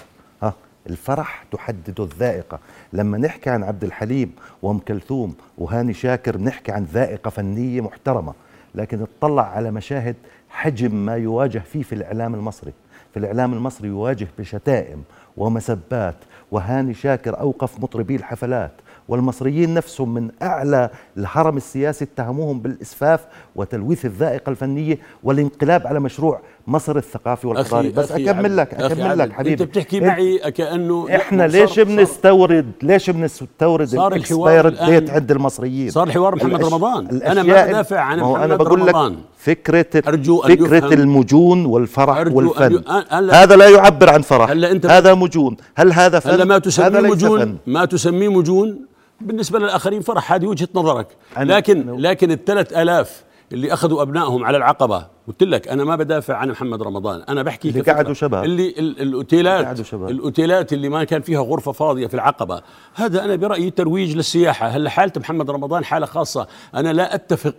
الفرح 0.89 1.45
تحدد 1.51 1.99
الذائقة. 1.99 2.59
لما 2.93 3.17
نحكي 3.17 3.49
عن 3.49 3.63
عبد 3.63 3.83
الحليم 3.83 4.31
وأم 4.61 4.79
كلثوم 4.79 5.35
وهاني 5.57 5.93
شاكر 5.93 6.37
بنحكي 6.37 6.71
عن 6.71 6.83
ذائقة 6.83 7.29
فنية 7.29 7.81
محترمة 7.81 8.33
لكن 8.75 9.01
اطلع 9.01 9.43
على 9.43 9.71
مشاهد 9.71 10.15
حجم 10.49 10.95
ما 11.05 11.15
يواجه 11.15 11.59
فيه 11.59 11.83
في 11.83 11.95
الإعلام 11.95 12.35
المصري. 12.35 12.73
في 13.13 13.19
الإعلام 13.19 13.53
المصري 13.53 13.87
يواجه 13.87 14.27
بشتائم 14.39 15.03
ومسبات 15.37 16.15
وهاني 16.51 16.93
شاكر 16.93 17.39
أوقف 17.39 17.79
مطربي 17.79 18.15
الحفلات 18.15 18.71
والمصريين 19.07 19.73
نفسهم 19.73 20.13
من 20.13 20.31
أعلى 20.41 20.89
الهرم 21.17 21.57
السياسي 21.57 22.05
اتهموهم 22.05 22.59
بالإسفاف 22.59 23.25
وتلويث 23.55 24.05
الذائقة 24.05 24.49
الفنية 24.49 24.97
والانقلاب 25.23 25.87
على 25.87 25.99
مشروع 25.99 26.41
مصر 26.69 26.97
الثقافي 26.97 27.47
والحضاري. 27.47 27.89
بس 27.89 28.11
أخي 28.11 28.29
أكمل 28.29 28.57
لك 28.57 28.73
أكمل 28.73 29.17
لك 29.19 29.31
حبيبي. 29.33 29.53
أنت 29.63 29.69
بتحكي 29.69 29.99
إنت- 29.99 30.03
معي 30.03 30.37
كأنه 30.51 31.07
إحنا 31.15 31.47
ليش 31.47 31.79
بنستورد 31.79 32.71
ليش 32.81 33.09
بنستورد 33.09 33.87
صار 33.87 34.13
الحوار 34.15 34.69
ديت 34.69 35.09
عند 35.09 35.31
المصريين؟ 35.31 35.89
صار 35.89 36.11
حوار 36.11 36.35
محمد 36.35 36.63
رمضان. 36.65 37.21
أنا 37.21 37.43
ما 37.43 37.65
بدافع 37.65 37.99
عن 37.99 38.19
أنا 38.19 38.27
محمد 38.27 38.57
بقول 38.57 38.79
لك 38.81 38.87
رمضان. 38.95 39.15
فكرة 39.37 39.85
أرجو 40.07 40.41
أن 40.43 40.55
فكرة 40.55 40.77
يفهم. 40.77 40.93
المجون 40.93 41.65
والفرح 41.65 42.17
أرجو 42.17 42.39
أن 42.41 42.45
والفن. 42.45 42.73
ي- 42.75 42.79
أ- 42.79 43.13
هلا- 43.13 43.43
هذا 43.43 43.55
لا 43.55 43.69
يعبر 43.69 44.09
عن 44.09 44.21
فرح. 44.21 44.49
هلا 44.49 44.73
أنت- 44.79 44.85
هذا 44.85 45.13
مجون. 45.13 45.57
هل 45.75 45.93
هذا 45.93 46.19
فن؟ 46.19 46.29
هلا 46.29 46.45
ما 46.45 46.57
تسميه 46.57 46.99
مجون 47.01 47.39
فن. 47.39 47.55
ما 47.67 47.85
تسميه 47.85 48.29
مجون. 48.29 48.79
بالنسبة 49.21 49.59
للآخرين 49.59 50.01
فرح 50.01 50.33
هذه 50.33 50.45
وجهة 50.45 50.67
نظرك. 50.75 51.07
أنا- 51.35 51.39
لكن 51.39 51.83
أنا- 51.83 51.99
لكن 52.01 52.31
الثلاث 52.31 52.73
آلاف 52.73 53.23
اللي 53.51 53.73
أخذوا 53.73 54.01
أبنائهم 54.01 54.43
على 54.45 54.57
العقبة 54.57 55.07
قلت 55.27 55.43
لك 55.43 55.67
أنا 55.67 55.83
ما 55.83 55.95
بدافع 55.95 56.35
عن 56.35 56.49
محمد 56.49 56.81
رمضان 56.83 57.21
أنا 57.29 57.43
بحكي 57.43 57.69
اللي. 57.69 57.81
قعدوا 57.81 58.13
شباب. 58.13 58.43
اللي 58.43 58.69
ال- 58.69 59.01
الأوتيلات 59.01 59.81
شباب. 59.81 60.09
الأوتيلات 60.09 60.73
اللي 60.73 60.89
ما 60.89 61.03
كان 61.03 61.21
فيها 61.21 61.39
غرفة 61.41 61.71
فاضية 61.71 62.07
في 62.07 62.13
العقبة 62.13 62.61
هذا 62.93 63.25
أنا 63.25 63.35
برأيي 63.35 63.69
ترويج 63.69 64.15
للسياحة 64.15 64.67
هلا 64.67 64.89
حالة 64.89 65.11
محمد 65.17 65.49
رمضان 65.51 65.83
حالة 65.85 66.05
خاصة 66.05 66.47
أنا 66.75 66.93
لا 66.93 67.15
أتفق 67.15 67.55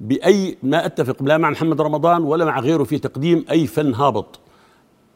باي 0.00 0.58
ما 0.62 0.86
أتفق 0.86 1.22
لا 1.22 1.38
مع 1.38 1.50
محمد 1.50 1.80
رمضان 1.80 2.22
ولا 2.22 2.44
مع 2.44 2.60
غيره 2.60 2.84
في 2.84 2.98
تقديم 2.98 3.44
أي 3.50 3.66
فن 3.66 3.94
هابط 3.94 4.38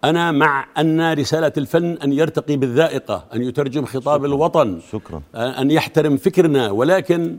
أنا 0.04 0.32
مع 0.32 0.66
أن 0.78 1.12
رسالة 1.12 1.52
الفن 1.58 1.92
أن 2.04 2.12
يرتقي 2.12 2.56
بالذائقة 2.56 3.24
أن 3.34 3.42
يترجم 3.42 3.84
خطاب 3.84 4.20
شكراً. 4.20 4.26
الوطن 4.26 4.78
شكراً. 4.92 5.22
أن 5.34 5.70
يحترم 5.70 6.16
فكرنا 6.16 6.70
ولكن 6.70 7.36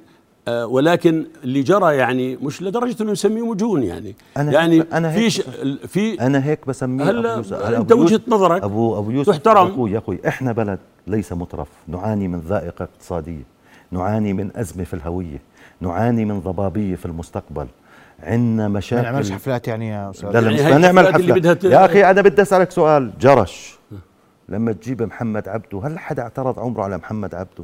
ولكن 0.50 1.26
اللي 1.44 1.62
جرى 1.62 1.96
يعني 1.98 2.36
مش 2.36 2.62
لدرجة 2.62 3.04
أنه 3.04 3.12
نسميه 3.12 3.46
مجون 3.52 3.84
يعني. 3.84 4.16
أنا 4.38 4.52
يعني 4.52 4.80
هيك- 4.82 4.94
أنا 4.94 5.12
في 5.12 5.18
هيك 5.20 5.28
ش- 5.30 5.42
في 5.88 6.22
أنا 6.22 6.46
هيك 6.46 6.68
بسميه 6.68 7.04
هلا 7.10 7.34
أبو 7.34 7.38
يوسف. 7.38 7.92
وجهة 7.92 8.12
يوسف- 8.18 8.30
نظرك 8.30 8.64
ابو 8.64 8.98
أبو 9.00 9.12
يوسف 9.12 9.30
تحترم. 9.30 9.68
يا 9.68 9.72
أخوي 9.74 9.92
يا 9.92 9.98
أخوي 9.98 10.20
إحنا 10.28 10.52
بلد 10.52 10.80
ليس 11.08 11.34
مترف. 11.34 11.68
نعاني 11.88 12.28
من 12.28 12.40
ذائقة 12.40 12.84
اقتصادية. 12.84 13.44
نعاني 13.92 14.34
من 14.34 14.50
أزمة 14.56 14.84
في 14.84 14.94
الهوية. 14.94 15.42
نعاني 15.82 16.26
من 16.26 16.40
ضبابية 16.40 16.96
في 16.96 17.06
المستقبل. 17.06 17.68
عندنا 18.24 18.68
ما 18.68 18.78
مشاكل 18.78 19.04
نعملش 19.04 19.32
حفلات 19.32 19.68
يعني 19.68 19.90
يا 19.90 20.10
أستاذ. 20.10 20.30
لا 20.30 20.40
لا 20.40 20.40
يعني 20.42 20.54
مش 20.56 20.62
هاي 20.62 20.72
بدنا 20.72 20.78
نعمل 20.78 21.00
الحفلات 21.08 21.22
اللي 21.22 21.34
حفلة 21.34 21.40
بدها 21.42 21.54
ت- 21.54 21.64
يا 21.64 21.86
أخي 21.86 22.04
أنا 22.12 22.22
بدي 22.22 22.42
أسألك 22.42 22.72
سؤال. 22.72 23.12
جرش. 23.22 23.78
لما 24.50 24.72
تجيب 24.72 25.04
محمد 25.04 25.48
عبده 25.50 25.82
هل 25.84 26.00
حدا 26.00 26.22
اعترض 26.24 26.60
عمره 26.60 26.84
على 26.84 26.98
محمد 26.98 27.36
عبده؟ 27.36 27.64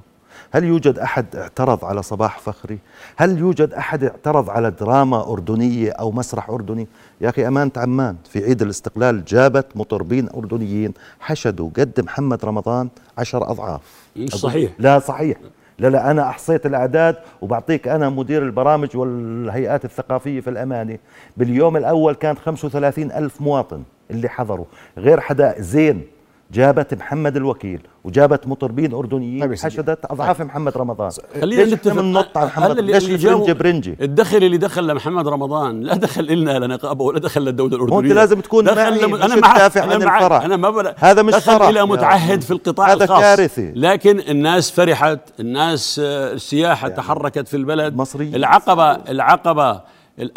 هل 0.52 0.64
يوجد 0.64 1.00
أحد 1.00 1.36
اعترض 1.36 1.86
على 1.86 2.04
صباح 2.04 2.40
فخري؟ 2.40 2.80
هل 3.18 3.38
يوجد 3.38 3.74
أحد 3.74 4.04
اعترض 4.04 4.50
على 4.50 4.72
دراما 4.72 5.32
أردنية 5.32 5.92
أو 5.92 6.12
مسرح 6.12 6.50
أردني؟ 6.50 6.88
يا 7.22 7.30
أخي 7.30 7.48
أمانة 7.48 7.72
عمان 7.78 8.16
في 8.30 8.44
عيد 8.44 8.62
الاستقلال 8.62 9.26
جابت 9.26 9.66
مطربين 9.76 10.30
أردنيين 10.36 10.94
حشدوا 11.20 11.70
قد 11.78 12.02
محمد 12.02 12.46
رمضان 12.46 12.90
عشر 13.18 13.52
أضعاف. 13.52 13.82
مش 14.16 14.36
صحيح. 14.36 14.72
لا 14.80 15.00
صحيح. 15.00 15.38
لا 15.80 15.88
لا 15.88 16.12
أنا 16.12 16.30
أحصيت 16.30 16.66
الأعداد 16.66 17.16
وبعطيك 17.42 17.88
أنا 17.88 18.10
مدير 18.10 18.44
البرامج 18.44 18.98
والهيئات 18.98 19.86
الثقافية 19.86 20.42
في 20.42 20.50
الامانه 20.50 20.98
باليوم 21.38 21.78
الأول 21.78 22.16
كان 22.16 22.38
35 22.38 23.12
ألف 23.12 23.42
مواطن 23.42 23.84
اللي 24.12 24.30
حضروا 24.30 24.66
غير 24.98 25.20
حدا 25.20 25.56
زين. 25.62 26.08
جابت 26.52 26.94
محمد 26.94 27.36
الوكيل 27.36 27.82
وجابت 28.04 28.48
مطربين 28.48 28.86
طيب 28.88 28.96
اردنيين 29.00 29.56
سيدي. 29.56 29.76
حشدت 29.76 30.06
أضعاف 30.06 30.42
محمد 30.42 30.78
رمضان. 30.78 31.10
خلينا 31.42 31.76
نتفق. 31.76 31.94
بننط 32.02 32.38
على 32.38 32.48
محمد؟ 32.48 32.78
اللي- 32.78 32.92
ليش 32.92 33.06
جابوا- 33.06 33.52
برنجي 33.54 33.98
الدخل 34.02 34.38
اللي 34.38 34.58
دخل 34.58 34.88
لمحمد 34.88 35.28
رمضان 35.28 35.82
لا 35.82 35.96
دخل 35.96 36.22
إلنا 36.22 36.60
لنقابه 36.60 37.04
ولا 37.06 37.20
دخل 37.20 37.42
للدوله 37.42 37.76
الأردنية. 37.76 38.00
أنت 38.00 38.12
لازم 38.12 38.40
تكون 38.42 38.64
دخل 38.66 39.04
لم- 39.06 39.16
أنا 39.16 39.36
معك. 39.36 39.56
تدافع 39.58 39.84
أنا 39.84 40.10
عن 40.10 40.22
الفرح. 40.24 40.44
أنا 40.44 40.58
ما 40.58 40.70
بلا 40.70 40.96
هذا 40.98 41.22
مش 41.22 41.34
دخل 41.34 41.42
فرح. 41.60 41.68
إلى 41.68 41.86
متعهد 41.86 42.42
في 42.42 42.52
القطاع 42.52 42.92
هذا 42.94 43.04
الخاص. 43.04 43.22
كارثة. 43.22 43.72
لكن 43.76 44.20
الناس 44.20 44.72
فرحت 44.72 45.20
الناس 45.40 46.02
آه، 46.04 46.34
السياحة 46.34 46.88
يعني 46.88 47.02
تحركت 47.02 47.48
في 47.48 47.58
البلد. 47.58 47.96
مصريين. 47.96 48.36
العقبه 48.36 48.92
العقبة 48.92 49.82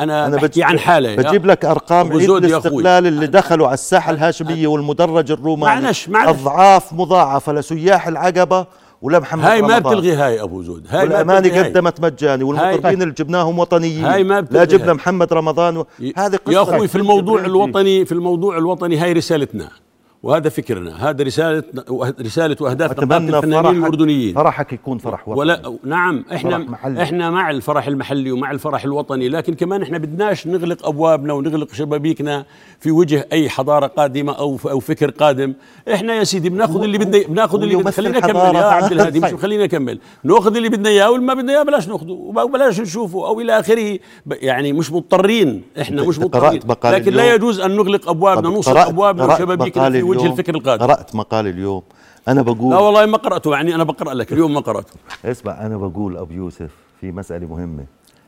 أنا, 0.01 0.27
أنا 0.27 0.37
بحكي 0.37 0.63
عن 0.63 0.79
حاله 0.79 1.17
بجيب 1.17 1.47
لك 1.47 1.65
أرقام 1.65 2.13
عيد. 2.13 2.31
الاستقلال 2.31 3.07
اللي 3.07 3.27
دخلوا 3.27 3.67
على 3.67 3.75
الساحة 3.75 4.11
الهاشمية 4.13 4.67
والمدرج 4.67 5.31
الروماني 5.31 5.81
معلش- 5.93 6.09
معلش. 6.09 6.29
أضعاف 6.29 6.93
مضاعفة 6.93 7.53
لسياح 7.53 8.07
العقبة 8.09 8.67
ولمحمد 9.03 9.45
هاي 9.45 9.63
ما 9.63 9.69
رمضان. 9.79 9.93
بتلغي 9.95 10.13
هاي 10.15 10.43
أبو 10.43 10.63
زود 10.63 10.87
هاي 10.89 11.25
ما 11.25 11.39
هاي. 11.39 11.63
قدمت 11.71 12.01
مجاني 12.01 12.45
والمطربين 12.45 13.03
اللي 13.03 13.15
جبناهم 13.19 13.59
وطنيين 13.59 14.05
هاي 14.05 14.25
ما 14.25 14.47
لا 14.51 14.65
جبنا. 14.65 14.93
محمد 14.93 15.33
رمضان 15.33 15.77
و... 15.77 15.87
هذه 16.17 16.37
قصة 16.37 16.53
يا 16.55 16.63
أخوي 16.63 16.89
في 16.89 16.97
الموضوع. 16.99 17.41
الوطني 17.41 18.05
في 18.05 18.13
الموضوع 18.13 18.59
الوطني 18.59 18.97
هاي 18.99 19.13
رسالتنا 19.13 19.69
وهذا 20.23 20.49
فكرنا 20.49 21.11
هذا 21.11 21.63
وأهداف 21.91 22.91
نقابة 22.93 23.17
اتمنى 23.17 23.37
الفنانين 23.37 23.63
فرحك 23.63 23.77
الأردنيين 23.77 24.35
فرحك 24.35 24.73
يكون 24.73 24.99
فرح 24.99 25.29
وطني 25.29 25.41
ولا 25.41 25.77
نعم 25.85 26.25
إحنا 26.35 26.59
فرح 26.59 26.69
محلي. 26.69 27.03
إحنا 27.03 27.31
مع 27.31 27.51
الفرح 27.51 27.87
المحلي 27.87 28.33
ومع 28.33 28.51
الفرح 28.51 28.85
الوطني 28.85 29.29
لكن 29.29 29.55
كمان 29.55 29.83
إحنا 29.83 29.99
بدناش 29.99 30.47
نغلق 30.47 30.87
أبوابنا 30.87 31.33
ونغلق 31.33 31.73
شبابيكنا 31.75 32.45
في 32.81 32.91
وجه 32.91 33.29
أي 33.33 33.49
حضارة 33.49 33.87
قادمة 33.87 34.33
أو 34.33 34.59
أو 34.71 34.81
فكر 34.81 35.11
قادم 35.11 35.55
إحنا 35.95 36.15
يا 36.15 36.25
سيدي 36.25 36.51
بناخذ 36.51 36.83
اللي 36.83 36.99
بدنا 36.99 37.27
بناخذ 37.29 37.63
اللي 37.63 37.77
بدنا 37.77 37.91
خلينا 37.91 38.23
حضارة. 38.23 38.59
يا 38.59 38.65
عبد 38.65 38.93
الهادي 38.93 39.21
مش 39.21 39.31
طيب. 39.31 39.39
خلينا 39.39 39.65
اكمل 39.65 39.99
ناخذ 40.25 40.57
اللي 40.57 40.69
بدنا 40.69 40.89
اياه 40.89 41.11
واللي 41.11 41.27
ما 41.27 41.35
بدنا 41.35 41.53
اياه 41.53 41.63
بلاش 41.63 41.89
ناخذه 41.89 42.11
وبلاش 42.11 42.81
نشوفه 42.81 43.27
أو 43.27 43.41
إلى 43.41 43.59
آخره 43.61 43.99
يعني 44.27 44.73
مش 44.73 44.93
مضطرين 44.93 45.63
إحنا 45.81 46.03
مش 46.03 46.19
مضطرين 46.19 46.61
لكن 46.85 47.13
لا؟ 47.13 47.35
يجوز 47.35 47.61
أن 47.61 47.77
نغلق 47.77 48.09
أبوابنا 48.09 48.49
نوصل 48.49 48.77
أبوابنا 48.77 49.25
وشبابيكنا 49.25 49.91
في 49.91 50.12
وجه؟ 50.19 50.33
الفكر 50.33 50.55
القادم. 50.55 50.87
قرأت 50.87 51.15
مقال 51.15 51.47
اليوم. 51.47 51.83
أنا 52.29 52.43
بقول 52.43 52.71
لا 52.71 52.79
والله 52.79 53.07
ما 53.07 53.19
قرأته 53.19 53.53
يعني 53.53 53.75
أنا 53.75 53.85
بقرأ 53.85 54.15
لك 54.15 54.33
اليوم 54.33 54.55
ما 54.55 54.61
قرأته. 54.61 54.95
اسمع 55.25 55.67
أنا 55.67 55.77
بقول 55.77 56.17
أبو 56.17 56.33
يوسف 56.33 56.71
في 57.01 57.13
مسألة 57.13 57.47
مهمة. 57.47 57.85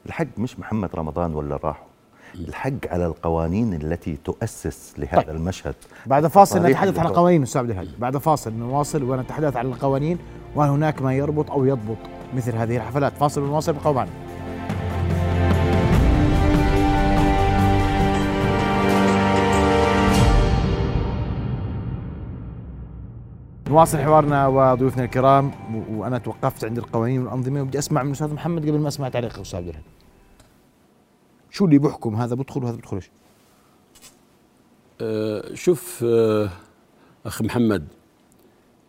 الحق 0.07 0.27
مش 0.39 0.59
محمد 0.59 0.91
رمضان 0.95 1.35
ولا 1.35 1.59
راحوا. 1.65 1.87
الحق 2.35 2.73
على 2.91 3.07
القوانين 3.07 3.75
التي 3.75 4.19
تؤسس 4.25 4.95
لهذا 4.99 5.21
طيب. 5.21 5.37
المشهد. 5.37 5.75
بعد 6.07 6.27
فاصل 6.27 6.63
نتحدث 6.63 6.99
عن 6.99 7.07
القوانين 7.07 7.43
أستاذ 7.43 7.61
عبد 7.61 7.71
الهادي. 7.71 7.91
بعد 7.99 8.17
فاصل 8.17 8.53
نواصل 8.53 9.03
ونتحدث 9.03 9.57
عن 9.57 9.67
القوانين 9.67 10.19
وهل 10.55 10.71
هناك 10.71 11.03
ما 11.03 11.15
يربط 11.15 11.51
أو 11.51 11.65
يضبط 11.65 11.97
مثل 12.37 12.57
هذه 12.57 12.77
الحفلات. 12.77 13.13
فاصل 13.13 13.43
ونواصل 13.43 13.73
ابقوا 13.73 13.93
معنا. 13.93 14.11
نواصل 23.75 23.99
حوارنا 23.99 24.47
وضيوفنا 24.47 25.05
الكرام 25.05 25.51
وأنا 25.91 26.19
توقفت 26.19 26.65
عند 26.65 26.79
القوانين 26.79 27.23
والأنظمة 27.23 27.63
وبدي 27.63 27.79
أسمع 27.79 28.03
من 28.03 28.09
الاستاذ 28.09 28.35
محمد 28.35 28.69
قبل 28.69 28.79
ما 28.79 28.89
أسمع 28.89 29.09
تعليق 29.09 29.39
أستاذ 29.39 29.59
عبد 29.59 29.69
الهادي 29.69 29.87
شو 31.51 31.65
اللي 31.65 31.79
بيحكم 31.79 32.15
هذا 32.17 32.35
بدخل 32.35 32.65
وهذا 32.65 32.77
بدخلش 32.77 33.11
آه، 35.01 35.55
شوف 35.55 36.05
آه، 36.09 36.49
اخ 37.27 37.43
محمد 37.43 37.85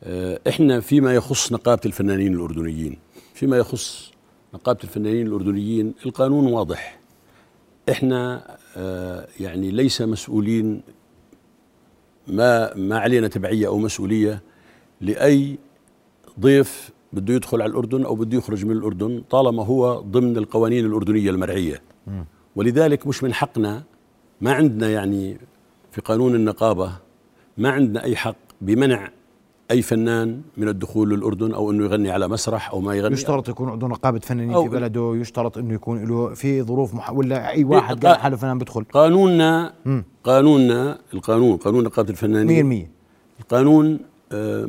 آه، 0.04 0.40
إحنا 0.50 0.80
فيما 0.80 1.14
يخص 1.14 1.52
نقابة 1.52 1.82
الفنانين 1.86 2.34
الأردنيين 2.34 2.98
فيما 3.34 3.58
يخص 3.58 4.12
نقابة 4.54 4.80
الفنانين 4.84 5.28
الأردنيين 5.28 5.94
القانون 6.06 6.54
واضح. 6.54 7.00
إحنا 7.90 8.48
يعني 9.40 9.72
ليس 9.72 10.02
مسؤولين 10.02 10.82
ما 12.28 12.74
ما 12.74 13.00
علينا 13.00 13.28
تبعية 13.28 13.68
أو 13.68 13.78
مسؤولية 13.78 14.42
لأي 15.02 15.58
ضيف 16.40 16.90
بده 17.14 17.34
يدخل 17.34 17.62
على 17.62 17.70
الأردن 17.72 18.04
أو 18.06 18.16
بده 18.16 18.38
يخرج 18.38 18.66
من 18.66 18.72
الأردن 18.72 19.24
طالما 19.30 19.66
هو 19.66 20.00
ضمن 20.02 20.38
القوانين 20.38 20.86
الأردنية 20.86 21.30
المرعية. 21.30 21.82
ولذلك 22.56 23.08
مش 23.08 23.24
من 23.24 23.34
حقنا 23.34 23.84
ما 24.42 24.54
عندنا 24.54 24.90
يعني 24.90 25.38
في 25.92 26.02
قانون 26.02 26.36
النقابة 26.36 26.92
ما 27.58 27.70
عندنا 27.70 28.04
أي 28.04 28.16
حق 28.16 28.36
بمنع 28.62 29.10
أي 29.72 29.82
فنان 29.82 30.42
من 30.58 30.68
الدخول 30.68 31.10
للأردن 31.10 31.54
أو 31.54 31.72
أنه 31.72 31.84
يغني 31.86 32.12
على 32.12 32.28
مسرح 32.28 32.72
أو 32.72 32.82
ما 32.82 32.96
يغني. 32.96 33.14
يشترط 33.14 33.50
يكون 33.50 33.70
عنده 33.70 33.88
نقابه 33.88 34.20
فنانين 34.20 34.64
في 34.64 34.70
بلده 34.70 35.14
يشترط 35.16 35.58
إنه 35.58 35.74
يكون 35.74 36.04
له 36.06 36.34
في 36.34 36.62
ظروف 36.64 36.94
مح... 36.94 37.12
ولا 37.12 37.50
أي 37.50 37.64
واحد 37.64 38.00
قا- 38.06 38.08
قال 38.08 38.18
حاله 38.20 38.36
فنان 38.36 38.58
بدخل 38.58 38.84
قانوننا 38.84 39.74
قانوننا 40.24 40.98
القانون 41.14 41.58
قانون 41.58 41.84
نقابة 41.84 42.10
الفنانين 42.10 42.86
100% 43.40 43.42
القانون 43.42 44.00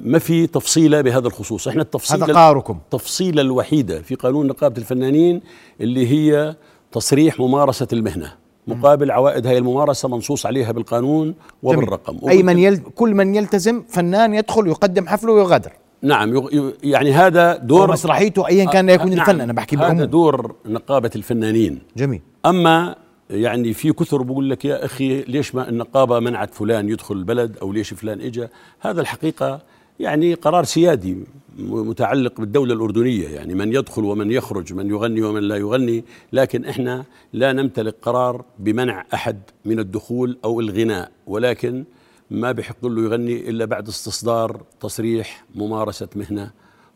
ما 0.05 0.19
في 0.19 0.47
تفصيلة 0.47 1.01
بهذا 1.01 1.27
الخصوص. 1.27 1.69
إحنا 1.69 1.83
التفصيل 1.83 2.25
هذا 2.25 2.35
قاركم. 2.35 2.79
التفصيلة 2.85 3.43
الوحيدة 3.43 4.03
في 4.03 4.15
قانون 4.15 4.47
نقابة 4.47 4.79
الفنانين 4.79 5.41
اللي 5.81 6.07
هي 6.07 6.57
تصريح 6.93 7.41
ممارسة 7.41 7.89
المهنة. 7.93 8.33
مقابل 8.67 9.11
عوائد 9.11 9.47
هاي 9.47 9.59
الممارسة 9.59 10.09
منصوص 10.09 10.47
عليها 10.47 10.73
بالقانون 10.73 11.35
وبالرقم. 11.63 12.29
أي 12.29 12.43
من 12.43 12.59
يل... 12.59 12.81
كل 12.95 13.15
من 13.15 13.35
يلتزم 13.35 13.83
فنان 13.89 14.35
يدخل 14.35 14.67
يقدم 14.67 15.07
حفله 15.07 15.33
ويغادر. 15.33 15.73
نعم 16.03 16.37
يغ- 16.37 16.73
يعني 16.83 17.13
هذا 17.13 17.57
دور 17.57 17.91
مسرحيته 17.91 18.49
ايا 18.49 18.65
كان 18.65 18.89
يكون 18.89 19.11
نعم، 19.11 19.21
الفن 19.21 19.41
أنا 19.41 19.53
بحكي 19.53 19.77
هذا 19.77 19.89
بعموم 19.89 20.05
دور 20.05 20.55
نقابة 20.67 21.11
الفنانين. 21.17 21.79
جميل. 21.97 22.21
أما 22.47 22.97
يعني 23.31 23.73
في 23.73 23.93
كثر 23.93 24.23
بقول 24.23 24.51
لك 24.51 24.65
يا 24.65 24.85
أخي 24.85 25.23
ليش 25.23 25.55
ما 25.55 25.69
النقابه 25.69 26.21
منعت 26.21 26.55
فلان 26.55 26.89
يدخل 26.89 27.17
البلد 27.17 27.57
أو 27.63 27.73
ليش 27.73 27.95
فلان 27.95 28.21
اجى 28.21 28.49
هذا 28.81 29.01
الحقيقة 29.01 29.61
يعني 30.01 30.35
قرار 30.35 30.65
سيادي 30.65 31.17
متعلق 31.59 32.41
بالدولة 32.41 32.75
الأردنية 32.75 33.29
يعني 33.29 33.55
من 33.55 33.73
يدخل 33.73 34.05
ومن 34.05 34.31
يخرج 34.31 34.73
من 34.73 34.91
يغني 34.91 35.23
ومن 35.23 35.43
لا 35.43 35.57
يغني 35.57 36.05
لكن 36.33 36.65
إحنا 36.65 37.05
لا 37.33 37.53
نمتلك 37.53 37.95
قرار 38.03 38.45
بمنع 38.59 39.05
أحد 39.15 39.41
من 39.65 39.79
الدخول 39.79 40.39
أو 40.45 40.61
الغناء 40.61 41.11
ولكن 41.27 41.85
ما 42.31 42.53
بحق 42.53 42.87
له 42.87 43.03
يغني 43.03 43.51
إلا 43.51 43.65
بعد 43.65 43.89
استصدار 43.89 44.63
تصريح 44.81 45.45
ممارسة 45.55 46.09
مهنة 46.17 46.51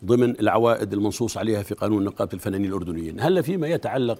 ضمن 0.04 0.40
العوائد 0.40 0.92
المنصوص 0.92 1.36
عليها 1.36 1.62
في 1.62 1.74
قانون 1.74 2.04
نقابه 2.04 2.30
الفنانين 2.34 2.68
الأردنيين. 2.68 3.20
هلا 3.20 3.42
فيما 3.42 3.68
يتعلق 3.68 4.18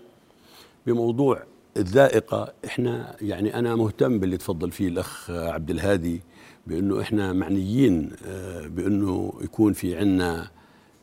بموضوع 0.86 1.42
الذائقة 1.76 2.52
إحنا 2.64 3.16
يعني 3.22 3.58
أنا 3.58 3.76
مهتم 3.76 4.18
باللي 4.18 4.36
تفضل 4.36 4.70
فيه 4.70 4.88
الأخ 4.88 5.30
عبد 5.30 5.70
الهادي 5.70 6.20
بأنه 6.66 7.00
إحنا 7.00 7.32
معنيين 7.32 8.10
آه، 8.26 8.66
بأنه 8.66 9.32
يكون 9.40 9.72
في 9.72 9.96
عنا 9.96 10.50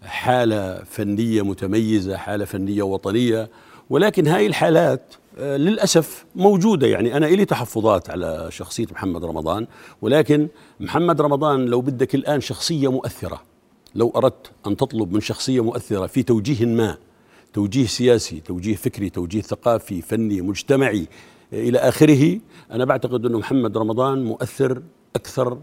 حالة 0.03 0.83
فنية 0.83 1.41
متميزة 1.41 2.17
حالة 2.17 2.45
فنية 2.45 2.83
وطنية 2.83 3.49
ولكن 3.89 4.27
هاي 4.27 4.45
الحالات 4.45 5.13
آه، 5.37 5.57
للأسف 5.57 6.25
موجودة. 6.35 6.87
يعني 6.87 7.17
أنا 7.17 7.27
إلي 7.27 7.45
تحفظات 7.45 8.09
على 8.09 8.47
شخصية 8.51 8.85
محمد 8.91 9.25
رمضان 9.25 9.67
ولكن 10.01 10.47
محمد 10.79 11.21
رمضان 11.21 11.65
لو 11.65 11.81
بدك 11.81 12.15
الآن 12.15 12.41
شخصية 12.41 12.91
مؤثرة 12.91 13.41
لو 13.95 14.13
أردت 14.15 14.51
أن 14.67 14.77
تطلب 14.77 15.13
من 15.13 15.21
شخصية 15.21 15.63
مؤثرة 15.63 16.07
في 16.07 16.23
توجيه 16.23 16.65
ما 16.65 16.97
توجيه 17.57 17.85
سياسي 17.85 18.39
توجيه 18.39 18.75
فكري 18.75 19.09
توجيه 19.09 19.41
ثقافي 19.41 20.01
فني 20.01 20.41
مجتمعي 20.41 21.07
إلى 21.53 21.77
آخره 21.77 22.39
أنا 22.71 22.85
بعتقد 22.85 23.25
أنه 23.25 23.39
محمد 23.39 23.77
رمضان 23.77 24.23
مؤثر 24.23 24.81
أكثر 25.15 25.57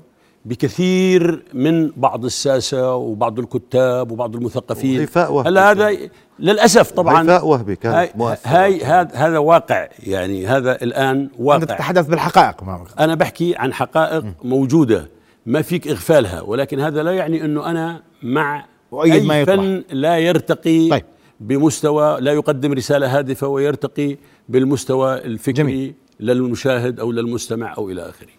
بكثير 0.44 1.42
من 1.52 1.90
بعض 1.96 2.24
الساسة 2.24 2.94
وبعض 2.94 3.38
الكتاب 3.38 4.10
وبعض 4.10 4.36
المثقفين 4.36 5.06
وهبي 5.16 5.50
كان. 5.50 5.58
هذا 5.58 6.10
للأسف 6.38 6.90
طبعا 6.90 7.22
هيفاء 7.22 7.46
وهبي 7.46 7.76
كانت 7.76 7.94
هاي. 7.94 8.36
هاي 8.44 8.84
هذا 8.84 9.10
هذا 9.14 9.38
واقع 9.38 9.88
يعني 10.02 10.46
هذا 10.46 10.82
الآن 10.82 11.28
واقع 11.38 11.64
تتحدث 11.64 12.06
بالحقائق 12.06 12.62
ما 12.62 12.84
أنا 12.98 13.14
بحكي 13.14 13.56
عن 13.56 13.72
حقائق 13.72 14.24
موجودة 14.44 15.10
ما 15.46 15.62
فيك 15.62 15.88
إغفالها 15.88 16.40
ولكن 16.40 16.80
هذا 16.80 17.02
لا 17.02 17.12
يعني 17.12 17.44
أنه 17.44 17.70
أنا 17.70 18.02
مع 18.22 18.64
أي 19.04 19.20
ما. 19.20 19.44
فن 19.44 19.84
لا 19.90 20.18
يرتقي 20.18 20.88
طيب. 20.88 21.04
بمستوى 21.40 22.20
لا 22.20 22.32
يقدم 22.32 22.72
رسالة 22.72 23.18
هادفة 23.18 23.46
ويرتقي 23.46 24.16
بالمستوى 24.48 25.24
الفكري 25.24 25.52
جميل. 25.52 25.94
للمشاهد 26.20 27.00
أو 27.00 27.12
للمستمع 27.12 27.76
أو 27.76 27.90
إلى 27.90 28.08
آخره. 28.08 28.32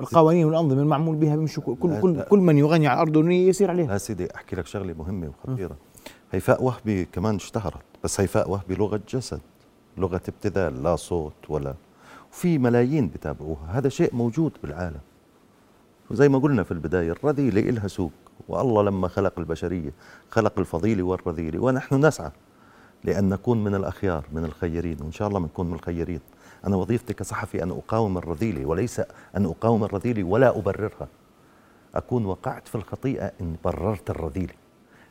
القوانين 0.00 0.44
والأنظمة 0.44 0.82
المعمول 0.82 1.16
بها 1.16 1.36
بيمشوا 1.36 1.62
كل 1.62 2.00
كل, 2.00 2.22
كل 2.22 2.38
من 2.38 2.58
يغني 2.58 2.86
على 2.86 2.94
الأرض 2.94 3.10
الأردنية 3.10 3.48
يصير 3.48 3.70
عليها. 3.70 3.86
لا 3.86 3.98
سيدي 3.98 4.34
أحكي 4.34 4.56
لك 4.56 4.66
شغلة 4.66 4.94
مهمة 4.98 5.30
وخطيرة. 5.44 5.76
هيفاء 6.32 6.64
وهبي 6.64 7.04
كمان 7.04 7.34
اشتهرت 7.34 7.82
بس 8.04 8.20
هيفاء 8.20 8.50
وهبي 8.50 8.74
لغة 8.74 9.00
جسد 9.12 9.40
لغة 9.96 10.20
ابتذال 10.28 10.82
لا 10.82 10.96
صوت 10.96 11.32
ولا 11.48 11.74
وفي 12.32 12.58
ملايين 12.58 13.08
بتابعوها. 13.08 13.66
هذا 13.68 13.88
شيء 13.88 14.14
موجود 14.14 14.52
بالعالم. 14.62 15.00
وزي 16.10 16.28
ما 16.28 16.38
قلنا 16.38 16.62
في 16.62 16.70
البداية 16.70 17.12
الرذيله 17.12 17.60
إلها 17.60 17.88
سوق. 17.88 18.12
والله 18.48 18.82
لما 18.82 19.08
خلق 19.08 19.38
البشرية 19.38 19.92
خلق 20.30 20.58
الفضيله 20.58 21.02
والرذيله 21.02 21.58
ونحن 21.58 22.06
نسعى 22.06 22.30
لأن 23.04 23.28
نكون 23.28 23.64
من 23.64 23.74
الأخيار 23.74 24.24
من 24.32 24.44
الخيرين 24.44 24.96
وإن 25.00 25.12
شاء 25.12 25.28
الله 25.28 25.40
بنكون 25.40 25.66
من 25.66 25.74
الخيرين. 25.74 26.20
أنا 26.66 26.76
وظيفتي 26.76 27.14
كصحفي 27.14 27.62
أن 27.62 27.70
أقاوم 27.70 28.18
الرذيله 28.18 28.66
وليس 28.66 29.00
أن 29.36 29.44
أقاوم 29.44 29.84
الرذيله 29.84 30.24
ولا 30.24 30.58
أبررها. 30.58 31.08
أكون 31.94 32.26
وقعت 32.26 32.68
في 32.68 32.74
الخطيئة 32.74 33.32
إن 33.40 33.56
بررت 33.64 34.10
الرذيلة 34.10 34.52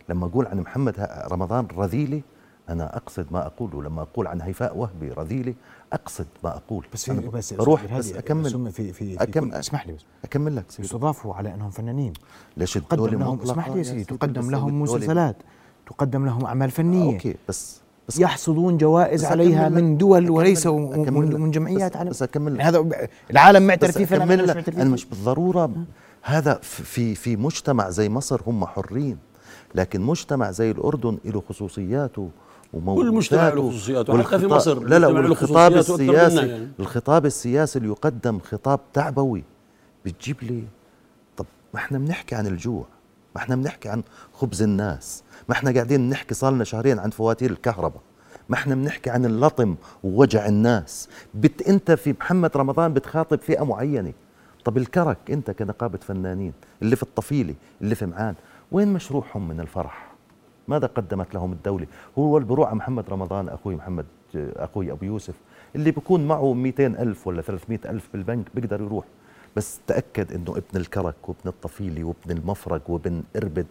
لما 0.10 0.26
أقول 0.26 0.48
عن 0.48 0.60
محمد 0.60 1.08
رمضان 1.32 1.68
رذيلة 1.78 2.22
أنا 2.69 2.97
أقصد 2.97 3.25
ما 3.32 3.45
أقوله 3.45 3.84
لما 3.84 4.01
أقول 4.01 4.27
عن 4.27 4.41
هيفاء 4.41 4.77
وهبي 4.77 5.10
رذيلة 5.12 5.53
أقصد 5.93 6.25
ما 6.43 6.49
أقول. 6.58 6.86
بس 6.93 7.10
أنا 7.10 7.21
بس 7.29 7.53
بروح 7.53 7.84
أستاذ 7.84 7.97
بس 7.97 8.13
أكمل. 8.17 8.43
بس 8.43 8.55
هم 8.55 8.71
في 8.71 8.93
في, 8.93 9.23
أكمل. 9.23 9.53
اسمح 9.53 9.88
لي 9.88 9.93
بس. 9.93 10.05
أكمل 10.25 10.55
لك 10.55 10.65
سيدي. 10.69 10.84
يستضافوا 10.84 11.34
على 11.36 11.53
أنهم 11.53 11.69
فنانين. 11.69 12.13
ليش 12.58 12.73
تقدم 12.73 13.05
لهم 13.19 13.41
اسمح 13.41 13.69
لي 13.69 13.84
سيدي 13.84 14.03
تقدم 14.03 14.51
لهم 14.51 14.82
مسلسلات 14.82 15.36
تقدم 15.88 16.25
لهم 16.25 16.45
أعمال 16.45 16.67
آه، 16.69 16.71
فنيه 16.73 17.13
أوكي 17.13 17.36
بس 17.49 17.79
بس 18.08 18.19
يحصدون 18.19 18.77
جوائز 18.77 19.25
بس 19.25 19.32
عليها 19.32 19.67
أكمل 19.67 19.84
من 19.84 19.97
دول 19.97 20.27
أكمل- 20.27 20.32
وليس 20.32 20.67
أكمل 20.67 21.39
من, 21.39 21.51
جمعيات 21.51 21.91
بس- 21.91 21.97
عالم. 21.97 22.10
بس 22.10 22.23
أكمل. 22.23 22.62
هذا 22.62 22.89
العالم 23.32 23.67
معترف 23.67 23.97
فيه 23.97 24.15
أكمل 24.15 24.43
مش 24.43 24.49
معترف 24.55 24.77
أنا. 24.79 24.89
مش 24.89 25.05
بالضرورة 25.05 25.71
هذا 26.21 26.53
في 26.62 27.15
في 27.15 27.36
مجتمع 27.36 27.89
زي 27.89 28.10
مصر 28.10 28.41
هم 28.47 28.65
حرين 28.65 29.17
لكن 29.75 30.01
مجتمع 30.01 30.51
زي 30.51 30.71
الأردن 30.71 31.17
له 31.25 31.43
خصوصياته 31.49 32.29
كل 32.71 33.12
مجتمع 33.12 33.49
له 33.49 33.69
خصوصياته، 33.69 34.23
حتى 34.23 34.39
في 34.39 34.47
مصر 34.47 34.84
لا 34.84 34.99
لا 34.99 35.08
والخطاب 35.08 35.73
السياسي 35.73 36.47
يعني. 36.47 36.67
الخطاب 36.79 37.25
السياسي 37.25 37.79
اللي 37.79 37.89
يقدم 37.89 38.39
خطاب 38.39 38.79
تعبوي 38.93 39.43
بتجيب 40.05 40.38
لي 40.41 40.63
طب 41.38 41.45
ما 41.73 41.79
إحنا 41.79 41.97
بنحكي 41.97 42.36
عن 42.36 42.47
الجوع 42.47 42.86
ما 43.36 43.41
إحنا 43.41 43.55
بنحكي 43.55 43.89
عن 43.89 44.03
خبز 44.34 44.62
الناس 44.62 45.23
ما 45.49 45.55
إحنا 45.55 45.71
قاعدين 45.71 46.10
نحكي 46.10 46.34
صار 46.34 46.53
لنا 46.53 46.63
شهرين 46.63 46.99
عن 46.99 47.10
فواتير 47.10 47.51
الكهرباء 47.51 48.01
ما 48.49 48.55
إحنا 48.55 48.75
بنحكي 48.75 49.10
عن 49.10 49.25
اللطم 49.25 49.75
ووجع 50.03 50.47
الناس. 50.47 51.10
بت 51.34 51.62
أنت 51.67 51.91
في 51.91 52.15
محمد 52.19 52.58
رمضان 52.58 52.93
بتخاطب 52.93 53.39
فئة 53.39 53.63
معينة. 53.63 54.13
طب 54.65 54.77
الكرك 54.77 55.17
أنت 55.29 55.51
كنقابة 55.51 55.97
فنانين 55.97 56.53
اللي 56.82 56.95
في 56.95 57.03
الطفيله 57.03 57.55
اللي 57.82 57.95
في 57.95 58.05
معان 58.05 58.36
وين 58.71 58.93
مشروعهم 58.93 59.47
من 59.47 59.60
الفرح؟ 59.60 60.09
ماذا 60.69 60.88
قدمت 60.88 61.34
لهم 61.34 61.51
الدولة 61.51 61.86
هو 62.17 62.38
على 62.67 62.75
محمد 62.75 63.10
رمضان 63.10 63.49
أخوي 63.49 63.75
محمد 63.75 64.05
أخوي 64.36 64.91
أبو 64.91 65.05
يوسف 65.05 65.34
اللي 65.75 65.91
بيكون 65.91 66.27
معه 66.27 66.53
200 66.53 66.86
ألف 66.88 67.27
ولا 67.27 67.41
300 67.41 67.79
ألف 67.86 68.10
بالبنك 68.13 68.45
بيقدر 68.55 68.82
يروح 68.82 69.05
بس 69.55 69.79
تأكد 69.88 70.34
أنه 70.34 70.51
ابن 70.51 70.82
الكرك 70.82 71.29
وابن 71.29 71.47
الطفيلي 71.47 72.03
وابن 72.03 72.32
المفرق 72.38 72.89
وابن 72.89 73.23
إربد 73.36 73.67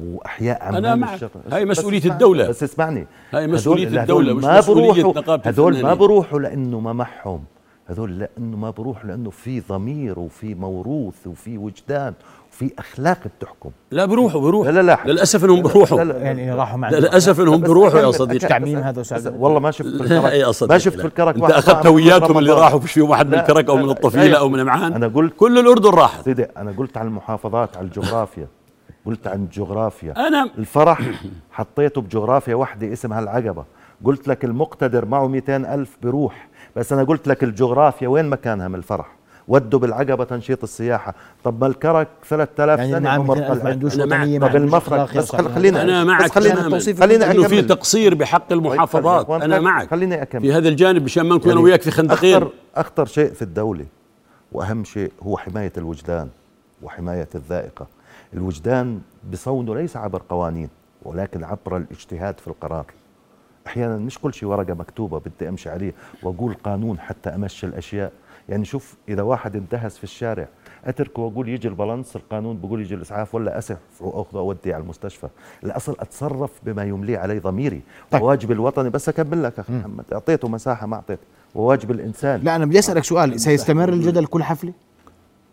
وأحياء 0.00 0.62
عمان 0.62 0.84
أنا 0.84 0.94
معك. 0.94 1.30
هاي 1.52 1.64
بس 1.64 1.78
مسؤولية 1.78 1.98
اسمعني- 1.98 2.12
الدولة. 2.14 2.48
بس 2.48 2.62
اسمعني 2.62 3.06
هاي 3.32 3.46
هدول 3.88 3.98
الدولة، 4.20 4.34
مش 4.34 4.44
ما 4.44 4.58
مسؤولية 4.58 4.92
بروحوا- 5.02 5.16
نقابة 5.18 5.42
هدول 5.48 5.82
ما. 5.82 5.94
بروحوا 5.94 6.40
لأنه 6.40 6.80
ما 6.80 6.92
معهم 6.92 7.44
هذول 7.88 8.18
لأنه 8.18 8.56
ما 8.56 8.70
بروحوا 8.70 9.08
لأنه 9.10 9.30
في 9.30 9.60
ضمير 9.60 10.18
وفي 10.18 10.54
موروث 10.54 11.26
وفي 11.26 11.58
وجدان 11.58 12.12
وفي 12.52 12.70
أخلاق 12.78 13.18
بتحكم. 13.38 13.70
لا 13.90 14.04
بروحوا 14.04 14.40
بروحوا. 14.40 14.72
لا 14.72 14.82
لا 14.82 14.86
لا 15.04 15.12
للأسف 15.12 15.44
إنهم 15.44 15.62
بروحوا. 15.62 15.98
لا 15.98 16.12
لا 16.12 16.18
يعني 16.18 16.54
راحوا 16.54 16.78
مع 16.78 16.90
لا 16.90 16.96
للأسف 16.96 17.40
إنهم 17.40 17.60
بس 17.60 17.68
بروحوا 17.68 18.00
يا 18.00 18.10
صديقي. 18.10 18.46
أكمل- 18.46 18.48
تعميم 18.48 18.78
بس- 18.78 18.84
هذا 18.84 19.00
أستاذ 19.00 19.30
بس 19.30 19.34
والله 19.38 19.60
ما 19.60 19.70
شفت 19.70 19.88
في 19.88 20.02
الكرك 20.02 20.32
يا 20.32 20.52
صديقي 20.52 20.74
ما 20.74 20.78
شفت. 20.78 21.00
في 21.00 21.06
الكرك 21.06 21.34
انت 21.34 21.44
أخذت 21.50 21.86
وياكم 21.86 22.38
اللي. 22.38 22.52
راحوا 22.52 22.80
فيش 22.80 22.92
فيهم 22.92 23.10
واحد 23.10 23.26
من 23.26 23.34
الكرك 23.34 23.68
أو 23.68 23.76
من 23.76 23.90
الطفيلة. 23.90 24.38
أو 24.38 24.48
من 24.48 24.64
معان 24.64 24.92
أنا 24.92 25.08
قلت- 25.08 25.34
كل 25.36 25.58
الأردن 25.58 25.90
راحت. 25.90 26.24
سيدي 26.24 26.44
أنا 26.56 26.74
قلت 26.78 26.96
عن 26.96 27.06
المحافظات 27.06 27.76
على 27.76 27.86
الجغرافيا. 27.86 28.46
قلت 29.06 29.26
عن 29.26 29.42
الجغرافيا. 29.42 30.14
أنا 30.28 30.50
الفرح 30.58 31.00
حطيته 31.50 32.00
بجغرافيا 32.00 32.54
واحدة 32.54 32.92
اسمها 32.92 33.20
العقبة. 33.20 33.64
قلت 34.04 34.28
لك 34.28 34.44
المقتدر 34.44 35.04
معه 35.04 35.26
200 35.26 35.56
ألف 35.56 35.96
بروح 36.02 36.48
بس 36.76 36.92
أنا 36.92 37.04
قلت 37.04 37.28
لك 37.28 37.44
الجغرافيا 37.44 38.08
وين 38.08 38.28
مكانها 38.28 38.68
من 38.68 38.74
الفرح؟ 38.74 39.18
ودوا 39.48 39.78
بالعقبة 39.78 40.24
تنشيط 40.24 40.62
السياحة. 40.62 41.14
طب 41.44 41.60
ما 41.60 41.66
الكرك 41.66 42.08
3000 42.28 42.78
يعني 42.78 42.92
سنه 42.92 43.10
عمر 43.10 43.34
200,000 43.34 43.48
ما 43.48 43.60
قلعة. 43.60 43.72
عندوش 43.72 43.94
أنا 43.94 44.04
معك. 44.06 44.20
وطنيه 44.20 44.38
ما 44.38 44.46
طب 44.46 44.56
عندوش 44.56 44.72
المفرق 44.72 45.16
بس 45.16 45.34
خلينا 45.36 45.82
أنا 45.82 46.04
معك. 46.04 46.24
بس 46.24 46.30
خلينا. 46.30 46.62
خلينا 47.00 47.30
انه 47.30 47.48
في 47.48 47.58
أكمل. 47.58 47.66
تقصير 47.66 48.14
بحق 48.14 48.52
المحافظات. 48.52 49.26
طيب، 49.26 49.42
أنا 49.42 49.60
معك. 49.60 49.90
خليني 49.90 50.22
أكمل. 50.22 50.40
في 50.42 50.52
هذا 50.52 50.68
الجانب 50.68 51.02
مشان 51.02 51.26
ما 51.26 51.36
نكون 51.36 51.52
أنا 51.52 51.60
وياك 51.60 51.82
في 51.82 51.90
خندقين. 51.90 52.34
اخطر 52.34 52.50
أخطر 52.76 53.06
شيء 53.06 53.32
في 53.32 53.42
الدولة 53.42 53.84
وأهم 54.52 54.84
شيء 54.84 55.12
هو 55.22 55.36
حماية 55.36 55.72
الوجدان 55.76 56.28
وحماية 56.82 57.28
الذائقة. 57.34 57.86
الوجدان 58.34 59.00
بصونه 59.32 59.74
ليس 59.74 59.96
عبر 59.96 60.22
قوانين 60.28 60.68
ولكن 61.02 61.44
عبر 61.44 61.76
الاجتهاد 61.76 62.40
في 62.40 62.48
القرار. 62.48 62.84
أحيانا 63.68 63.96
مش 63.96 64.18
كل 64.18 64.34
شيء 64.34 64.48
ورقة 64.48 64.74
مكتوبة 64.74 65.18
بدي 65.18 65.48
أمشي 65.48 65.70
عليه 65.70 65.92
وأقول 66.22 66.54
قانون 66.54 66.98
حتى 66.98 67.30
أمشي 67.30 67.66
الأشياء. 67.66 68.12
يعني 68.48 68.64
شوف 68.64 68.94
إذا 69.08 69.22
واحد 69.22 69.56
انتهز 69.56 69.96
في 69.96 70.04
الشارع 70.04 70.48
أتركه 70.84 71.22
وأقول 71.22 71.48
يجي 71.48 71.68
البالانس 71.68 72.16
القانون 72.16 72.60
بقول 72.60 72.80
يجي 72.80 72.94
الإسعاف 72.94 73.34
ولا 73.34 73.58
اسف 73.58 73.78
وأخذه 74.00 74.38
اودي 74.38 74.74
على 74.74 74.82
المستشفى. 74.82 75.28
الأصل 75.64 75.96
أتصرف 76.00 76.50
بما 76.62 76.84
يمليه 76.84 77.18
علي 77.18 77.38
ضميري. 77.38 77.80
طيب. 78.10 78.22
وواجبي 78.22 78.52
الوطني 78.52 78.90
بس 78.90 79.08
أكمل 79.08 79.42
لك 79.42 79.58
أخي 79.58 79.72
محمد. 79.72 80.04
أعطيته 80.12 80.48
مساحة 80.48 80.86
ما 80.86 80.96
أعطيت. 80.96 81.18
وواجب 81.54 81.90
الإنسان. 81.90 82.40
لا 82.40 82.56
أنا 82.56 82.66
بدي 82.66 82.78
أسألك 82.78 83.04
سؤال. 83.04 83.40
سيستمر 83.40 83.88
الجدل 83.88 84.26
كل 84.26 84.42
حفلة؟ 84.42 84.72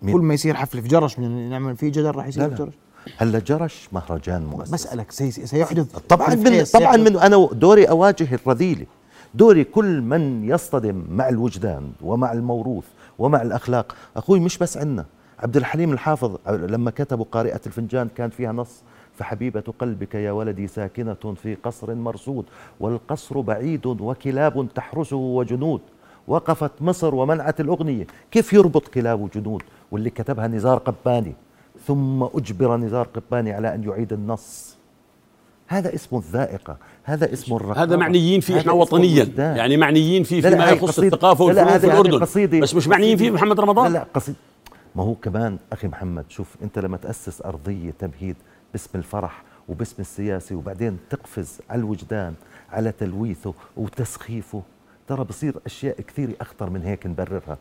مين؟ 0.02 0.14
كل 0.14 0.22
ما 0.22 0.34
يصير 0.34 0.54
حفلة 0.56 0.82
في 0.82 0.88
جرش 0.88 1.20
من 1.20 1.50
نعمل 1.50 1.76
فيه 1.78 1.92
جدل 1.92 2.16
راح 2.16 2.28
يصير 2.28 2.44
لا 2.44 2.50
في 2.50 2.56
لا. 2.56 2.66
جرش؟ 2.66 2.74
هلا 3.18 3.40
جرش 3.40 3.90
مهرجان 3.92 4.46
مؤسس؟ 4.46 4.72
بسالك 4.72 5.12
سي 5.12 5.32
سيحدث 5.32 5.98
طبعا 6.10 6.36
من 6.36 6.64
طبعا 6.64 6.98
من 6.98 7.18
أنا 7.18 7.50
دوري 7.52 7.90
أواجه 7.90 8.28
الرذيلة. 8.34 8.86
دوري 9.34 9.64
كل 9.64 10.02
من 10.02 10.50
يصطدم 10.50 11.06
مع 11.10 11.30
الوجدان 11.30 11.92
ومع 12.02 12.32
الموروث 12.32 12.86
ومع 13.20 13.42
الأخلاق. 13.42 13.96
أخوي 14.18 14.40
مش 14.40 14.58
بس 14.58 14.78
عنا. 14.78 15.06
عبد 15.40 15.58
الحليم 15.58 15.94
الحافظ 15.94 16.38
لما 16.48 16.92
كتبوا 16.92 17.26
قارئة 17.32 17.62
الفنجان 17.66 18.08
كان 18.16 18.30
فيها 18.30 18.52
نص 18.52 18.84
فحبيبة 19.18 19.64
قلبك 19.80 20.16
يا 20.16 20.32
ولدي 20.32 20.68
ساكنة 20.68 21.36
في 21.44 21.56
قصر 21.64 21.96
مرصود 21.96 22.46
والقصر 22.80 23.42
بعيد 23.42 23.86
وكلاب 23.86 24.68
تحرسه 24.76 25.16
وجنود. 25.16 25.82
وقفت 26.28 26.72
مصر 26.82 27.16
ومنعت 27.16 27.60
الأغنية. 27.60 28.08
كيف 28.32 28.54
يربط 28.54 28.88
كلاب 28.88 29.22
وجنود؟ 29.22 29.64
واللي 29.92 30.10
كتبها 30.10 30.48
نزار 30.48 30.78
قباني. 30.78 31.36
ثم 31.88 32.24
أجبر 32.24 32.78
نزار 32.78 33.08
قباني 33.08 33.54
على 33.54 33.76
أن 33.76 33.84
يعيد 33.84 34.14
النص. 34.14 34.76
هذا 35.68 35.96
اسمه 35.96 36.20
الذائقة 36.20 36.78
هذا 37.04 37.34
اسمه 37.34 37.58
الرقابة 37.58 37.84
هذا 37.84 37.96
معنيين 37.96 38.42
فيه 38.42 38.60
إحنا 38.60 38.72
وطنيا. 38.72 39.28
يعني 39.38 39.78
معنيين 39.78 40.24
فيه 40.24 40.42
فيما 40.42 40.70
يخص 40.70 41.00
لا 41.00 41.32
والفنون 41.32 41.78
في 41.80 41.86
الاردن 41.86 42.20
قصيدة 42.20 42.60
بس 42.60 42.76
مش 42.76 42.88
معنيين 42.88 43.18
فيه 43.18 43.32
محمد 43.32 43.60
رمضان؟ 43.60 43.94
لا 43.94 43.98
لا 43.98 44.06
قصيدة 44.14 44.38
ما 44.96 45.04
هو 45.04 45.16
كمان 45.16 45.58
أخي 45.72 45.88
محمد 45.88 46.26
شوف 46.30 46.56
أنت 46.64 46.80
لما 46.80 46.98
تأسس 46.98 47.42
أرضية 47.42 47.92
تمهيد 48.00 48.36
باسم 48.72 48.90
الفرح 48.96 49.44
وباسم 49.70 49.96
السياسي 50.00 50.56
وبعدين 50.56 50.98
تقفز 51.10 51.60
على 51.70 51.80
الوجدان 51.80 52.34
على 52.72 52.92
تلويثه 52.92 53.54
وتسخيفه 53.78 54.62
ترى 55.08 55.24
بصير 55.24 55.56
أشياء 55.66 56.02
كثيرة 56.02 56.34
أخطر 56.42 56.70
من 56.70 56.84
هيك 56.84 57.08
نبررها. 57.08 57.58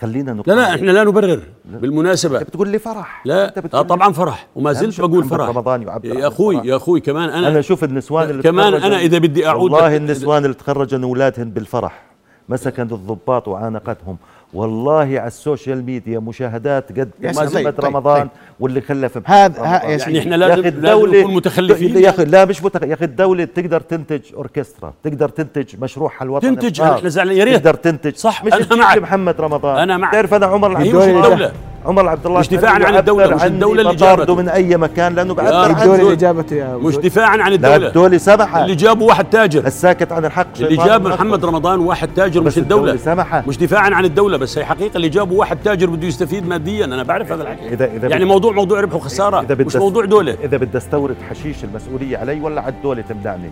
خلينا 0.00 0.30
لا 0.30 0.36
نقارن. 0.36 0.58
لا 0.58 0.74
إحنا 0.74 0.90
لا 0.90 1.04
نبرر 1.04 1.40
بالمناسبة. 1.64 2.38
أنت 2.40 2.48
بتقول 2.48 2.68
لي 2.68 2.78
فرح. 2.78 3.22
لا 3.26 3.48
أنت 3.48 3.58
آه 3.58 3.60
بتقول 3.60 3.82
لي- 3.82 3.88
طبعا 3.88 4.12
فرح. 4.12 4.46
وما 4.56 4.72
زلت 4.72 5.00
بقول 5.00 5.24
فرح. 5.24 5.48
رمضان 5.48 5.82
يعبر 5.82 6.04
يا 6.04 6.28
أخوي. 6.28 6.56
يا 6.56 6.76
أخوي 6.76 7.00
كمان 7.00 7.28
أنا 7.30 7.48
أنا 7.48 7.60
شوف 7.60 7.84
النسوان 7.84 8.30
اللي 8.30 8.42
كمان 8.42 8.74
أنا 8.74 8.98
إذا 9.00 9.18
بدي 9.18 9.46
أعود 9.46 9.72
والله 9.72 9.96
النسوان 9.96 10.44
اللي 10.44 10.54
تخرجن 10.54 11.02
اولادهن 11.02 11.50
بالفرح. 11.50 12.02
مسكن 12.48 12.82
الضباط 12.82 13.48
وعانقتهم. 13.48 14.16
والله 14.52 14.96
على 15.00 15.26
السوشيال 15.26 15.84
ميديا 15.84 16.18
مشاهدات 16.18 16.98
قد. 17.00 17.10
محمد 17.22 17.52
طيب، 17.52 17.70
طيب، 17.70 17.84
رمضان 17.84 18.20
طيب. 18.20 18.28
واللي 18.60 18.80
خلف 18.80 19.30
هذا- 19.30 19.62
يعني. 19.62 20.18
إحنا 20.18 20.34
لازم 20.34 20.66
نكون 20.66 21.34
متخلفين 21.34 21.96
يا 21.96 22.10
أخي 22.10 22.24
لا 22.24 22.44
مش 22.44 22.64
متخ... 22.64 22.82
يا 22.82 22.94
أخي 22.94 23.04
الدولة 23.04 23.44
تقدر 23.44 23.80
تنتج 23.80 24.20
أوركسترا 24.34 24.94
تقدر 25.04 25.28
تنتج 25.28 25.74
مشروعها 25.80 26.22
الوطني 26.22 26.56
تنتج،. 26.56 26.80
إحنا 26.80 27.08
زعلانين، 27.08 27.38
يا 27.38 27.44
ريت. 27.44 27.54
تقدر 27.54 27.74
تنتج 27.74 28.14
صح، 28.16 28.44
مش 28.44 28.52
أنا 28.52 28.76
معك. 28.76 28.98
محمد 28.98 29.40
رمضان 29.40 29.78
أنا 29.78 29.96
معك. 29.96 30.12
تعرف 30.12 30.34
أنا 30.34 30.46
عمر 30.46 30.70
العبد 30.70 30.86
الدولة 30.94 31.52
عمر 31.86 32.08
عبد 32.08 32.26
الله 32.26 32.40
مش 32.40 32.48
دفاعاً 32.48 32.84
عن 32.84 32.96
الدولة، 32.96 33.22
يعبر 33.22 33.36
مش 33.36 33.42
عني 33.42 33.54
الدولة 33.54 33.82
اللي 33.82 33.94
جابته. 33.94 34.34
من 34.34 34.48
أي 34.48 34.76
مكان؟ 34.76 35.14
لأنه 35.14 35.28
يا 35.30 35.34
بعبر 35.34 35.54
عن 35.54 35.70
الدولة 35.70 36.02
اللي. 36.02 36.16
جابته 36.16 36.56
يا 36.56 36.76
مش. 36.76 36.96
دفاعا 36.96 37.28
عن 37.28 37.38
لا 37.38 37.54
الدولة. 37.54 37.88
الدولة 37.88 38.18
سمحت 38.18 38.62
اللي 38.62 38.74
جابوا 38.74 39.08
واحد 39.08 39.24
تاجر. 39.30 39.66
الساكت 39.66 40.12
عن 40.12 40.24
الحق 40.24 40.46
اللي 40.60 40.76
جاب. 40.76 41.06
محمد 41.06 41.44
رمضان 41.44 41.78
واحد 41.80 42.08
تاجر 42.16 42.40
مش 42.42 42.58
الدولة. 42.58 42.92
الدولة 42.92 43.14
سمحت. 43.14 43.48
مش 43.48 43.58
دفاعا 43.58 43.90
عن 43.94 44.04
الدولة 44.04 44.36
بس 44.36 44.58
هي 44.58 44.64
حقيقة 44.64 44.96
اللي 44.96 45.08
جابوا 45.08 45.38
واحد 45.38 45.58
تاجر 45.64 45.90
بده 45.90 46.06
يستفيد 46.08 46.48
ماديا. 46.48 46.84
أنا 46.84 47.02
بعرف 47.02 47.32
هذا 47.32 47.42
الحكي. 47.42 47.76
إذا- 47.76 47.82
إذا 47.96 48.08
يعني 48.08 48.24
موضوع 48.24 48.52
موضوع 48.52 48.80
ربح 48.80 48.94
وخسارة 48.94 49.46
مش 49.50 49.76
موضوع 49.76 50.04
دولة. 50.04 50.36
إذا 50.44 50.56
بدي 50.56 50.78
أستورد 50.78 51.16
حشيش 51.30 51.64
المسؤولية 51.64 52.18
علي 52.18 52.40
ولا 52.40 52.60
على 52.60 52.72
الدولة 52.72 53.02
تمنعني. 53.08 53.50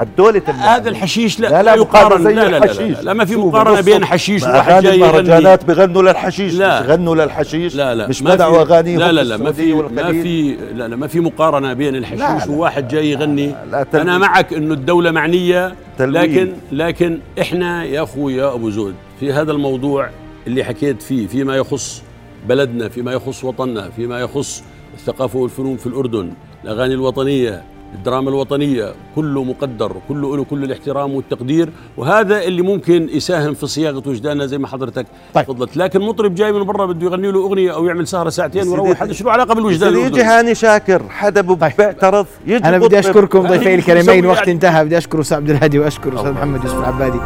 تمنعني 0.00 0.62
هذا 0.62 0.88
الحشيش 0.88 1.40
لا 1.40 1.46
لا 1.48 1.62
لا 1.62 1.74
يقارن 1.74 2.06
مقارنة 2.06 2.24
زي 2.24 2.34
لا 2.34 2.48
لا, 2.48 2.58
لا, 2.58 2.72
لا, 2.72 3.02
لا 3.02 3.12
ما 3.12 3.24
في 3.24 3.36
بقصوا 3.36 3.80
بين 3.80 4.04
حشيش 4.04 4.42
وواحد 4.42 4.82
جاي 4.82 4.98
يغني 4.98 5.18
المهرجانات 5.18 5.64
بغنوا 5.64 6.02
للحشيش 6.02 6.54
لا. 6.54 6.80
مش 6.82 6.86
غنوا 6.88 7.14
للحشيش 7.14 7.74
لا 7.76 7.94
لا 7.94 8.08
مش 8.08 8.18
في- 8.18 8.28
اغانيهم 8.32 8.98
لا 9.00 9.12
لا 9.12 9.20
لا 9.20 9.36
ما 9.36 9.52
في 9.52 9.74
ما. 9.74 10.12
في 10.12 10.56
لا 10.74 10.88
لا 10.88 10.96
ما 10.96 11.06
في 11.06 11.20
مقارنه 11.20 11.72
بين 11.72 11.96
الحشيش 11.96 12.20
لا، 12.20 12.38
لا. 12.38 12.50
وواحد 12.50 12.88
جاي 12.88 13.10
يغني 13.10 13.54
لا، 13.70 13.82
تلويث. 13.82 14.06
أنا 14.06 14.18
معك 14.18 14.52
انه 14.52 14.74
الدولة 14.74 15.10
معنيه 15.10 15.74
تلويث. 15.98 16.16
لكن 16.16 16.52
لكن 16.72 17.18
إحنا 17.40 17.84
يا 17.84 18.02
أخوي 18.02 18.36
يا 18.36 18.54
ابو 18.54 18.70
زود 18.70 18.94
في 19.20 19.32
هذا 19.32 19.52
الموضوع 19.52 20.08
اللي 20.46 20.64
حكيت 20.64 21.02
فيه 21.02 21.26
فيما 21.26 21.56
يخص 21.56 22.02
بلدنا 22.48 22.88
فيما 22.88 23.12
يخص 23.12 23.44
وطننا 23.44 23.90
فيما 23.96 24.20
يخص 24.20 24.64
الثقافه 24.94 25.38
والفنون 25.38 25.76
في 25.76 25.86
الاردن 25.86 26.30
الاغاني 26.64 26.94
الوطنيه 26.94 27.62
الدراما 27.94 28.30
الوطنية 28.30 28.92
كله 29.16 29.44
مقدر 29.44 29.96
كله 30.08 30.36
له 30.36 30.44
كل 30.44 30.64
الاحترام 30.64 31.14
والتقدير 31.14 31.68
وهذا 31.96 32.42
اللي 32.42 32.62
ممكن 32.62 33.08
يساهم 33.12 33.54
في 33.54 33.66
صياغة 33.66 34.02
وجداننا 34.06 34.46
زي 34.46 34.58
ما 34.58 34.66
حضرتك 34.66 35.06
طيب. 35.34 35.44
تفضلت 35.44 35.76
لكن 35.76 36.00
مطرب 36.00 36.34
جاي 36.34 36.52
من 36.52 36.64
برا 36.64 36.86
بده 36.86 37.06
يغني 37.06 37.30
له 37.30 37.40
أغنية 37.40 37.74
أو 37.74 37.86
يعمل 37.86 38.06
سهرة 38.08 38.28
ساعتين 38.30 38.68
ويروح 38.68 39.02
هذا 39.02 39.12
شو 39.12 39.24
له 39.24 39.32
علاقة 39.32 39.54
بالوجدان 39.54 39.96
يجي؟ 39.96 40.22
هاني 40.22 40.54
شاكر 40.54 41.02
حدا 41.08 41.40
طيب. 41.54 41.72
بيعترض 41.78 42.26
يجي 42.46 42.64
أنا 42.64 42.76
بدي 42.78 42.86
مطرب. 42.86 42.94
أشكركم 42.94 43.46
ضيفي 43.46 43.74
الكريمين 43.74 44.26
وقت 44.26 44.38
يعني- 44.38 44.52
انتهى 44.52 44.84
بدي 44.84 44.98
أشكر 44.98 45.20
أستاذ 45.20 45.36
عبد 45.36 45.50
الهادي 45.50 45.78
وأشكر 45.78 46.14
أستاذ 46.14 46.32
محمد 46.32 46.64
يوسف 46.64 46.78
العبادي 46.78 47.18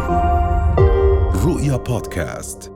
رؤيا 1.46 1.76
بودكاست 1.76 2.75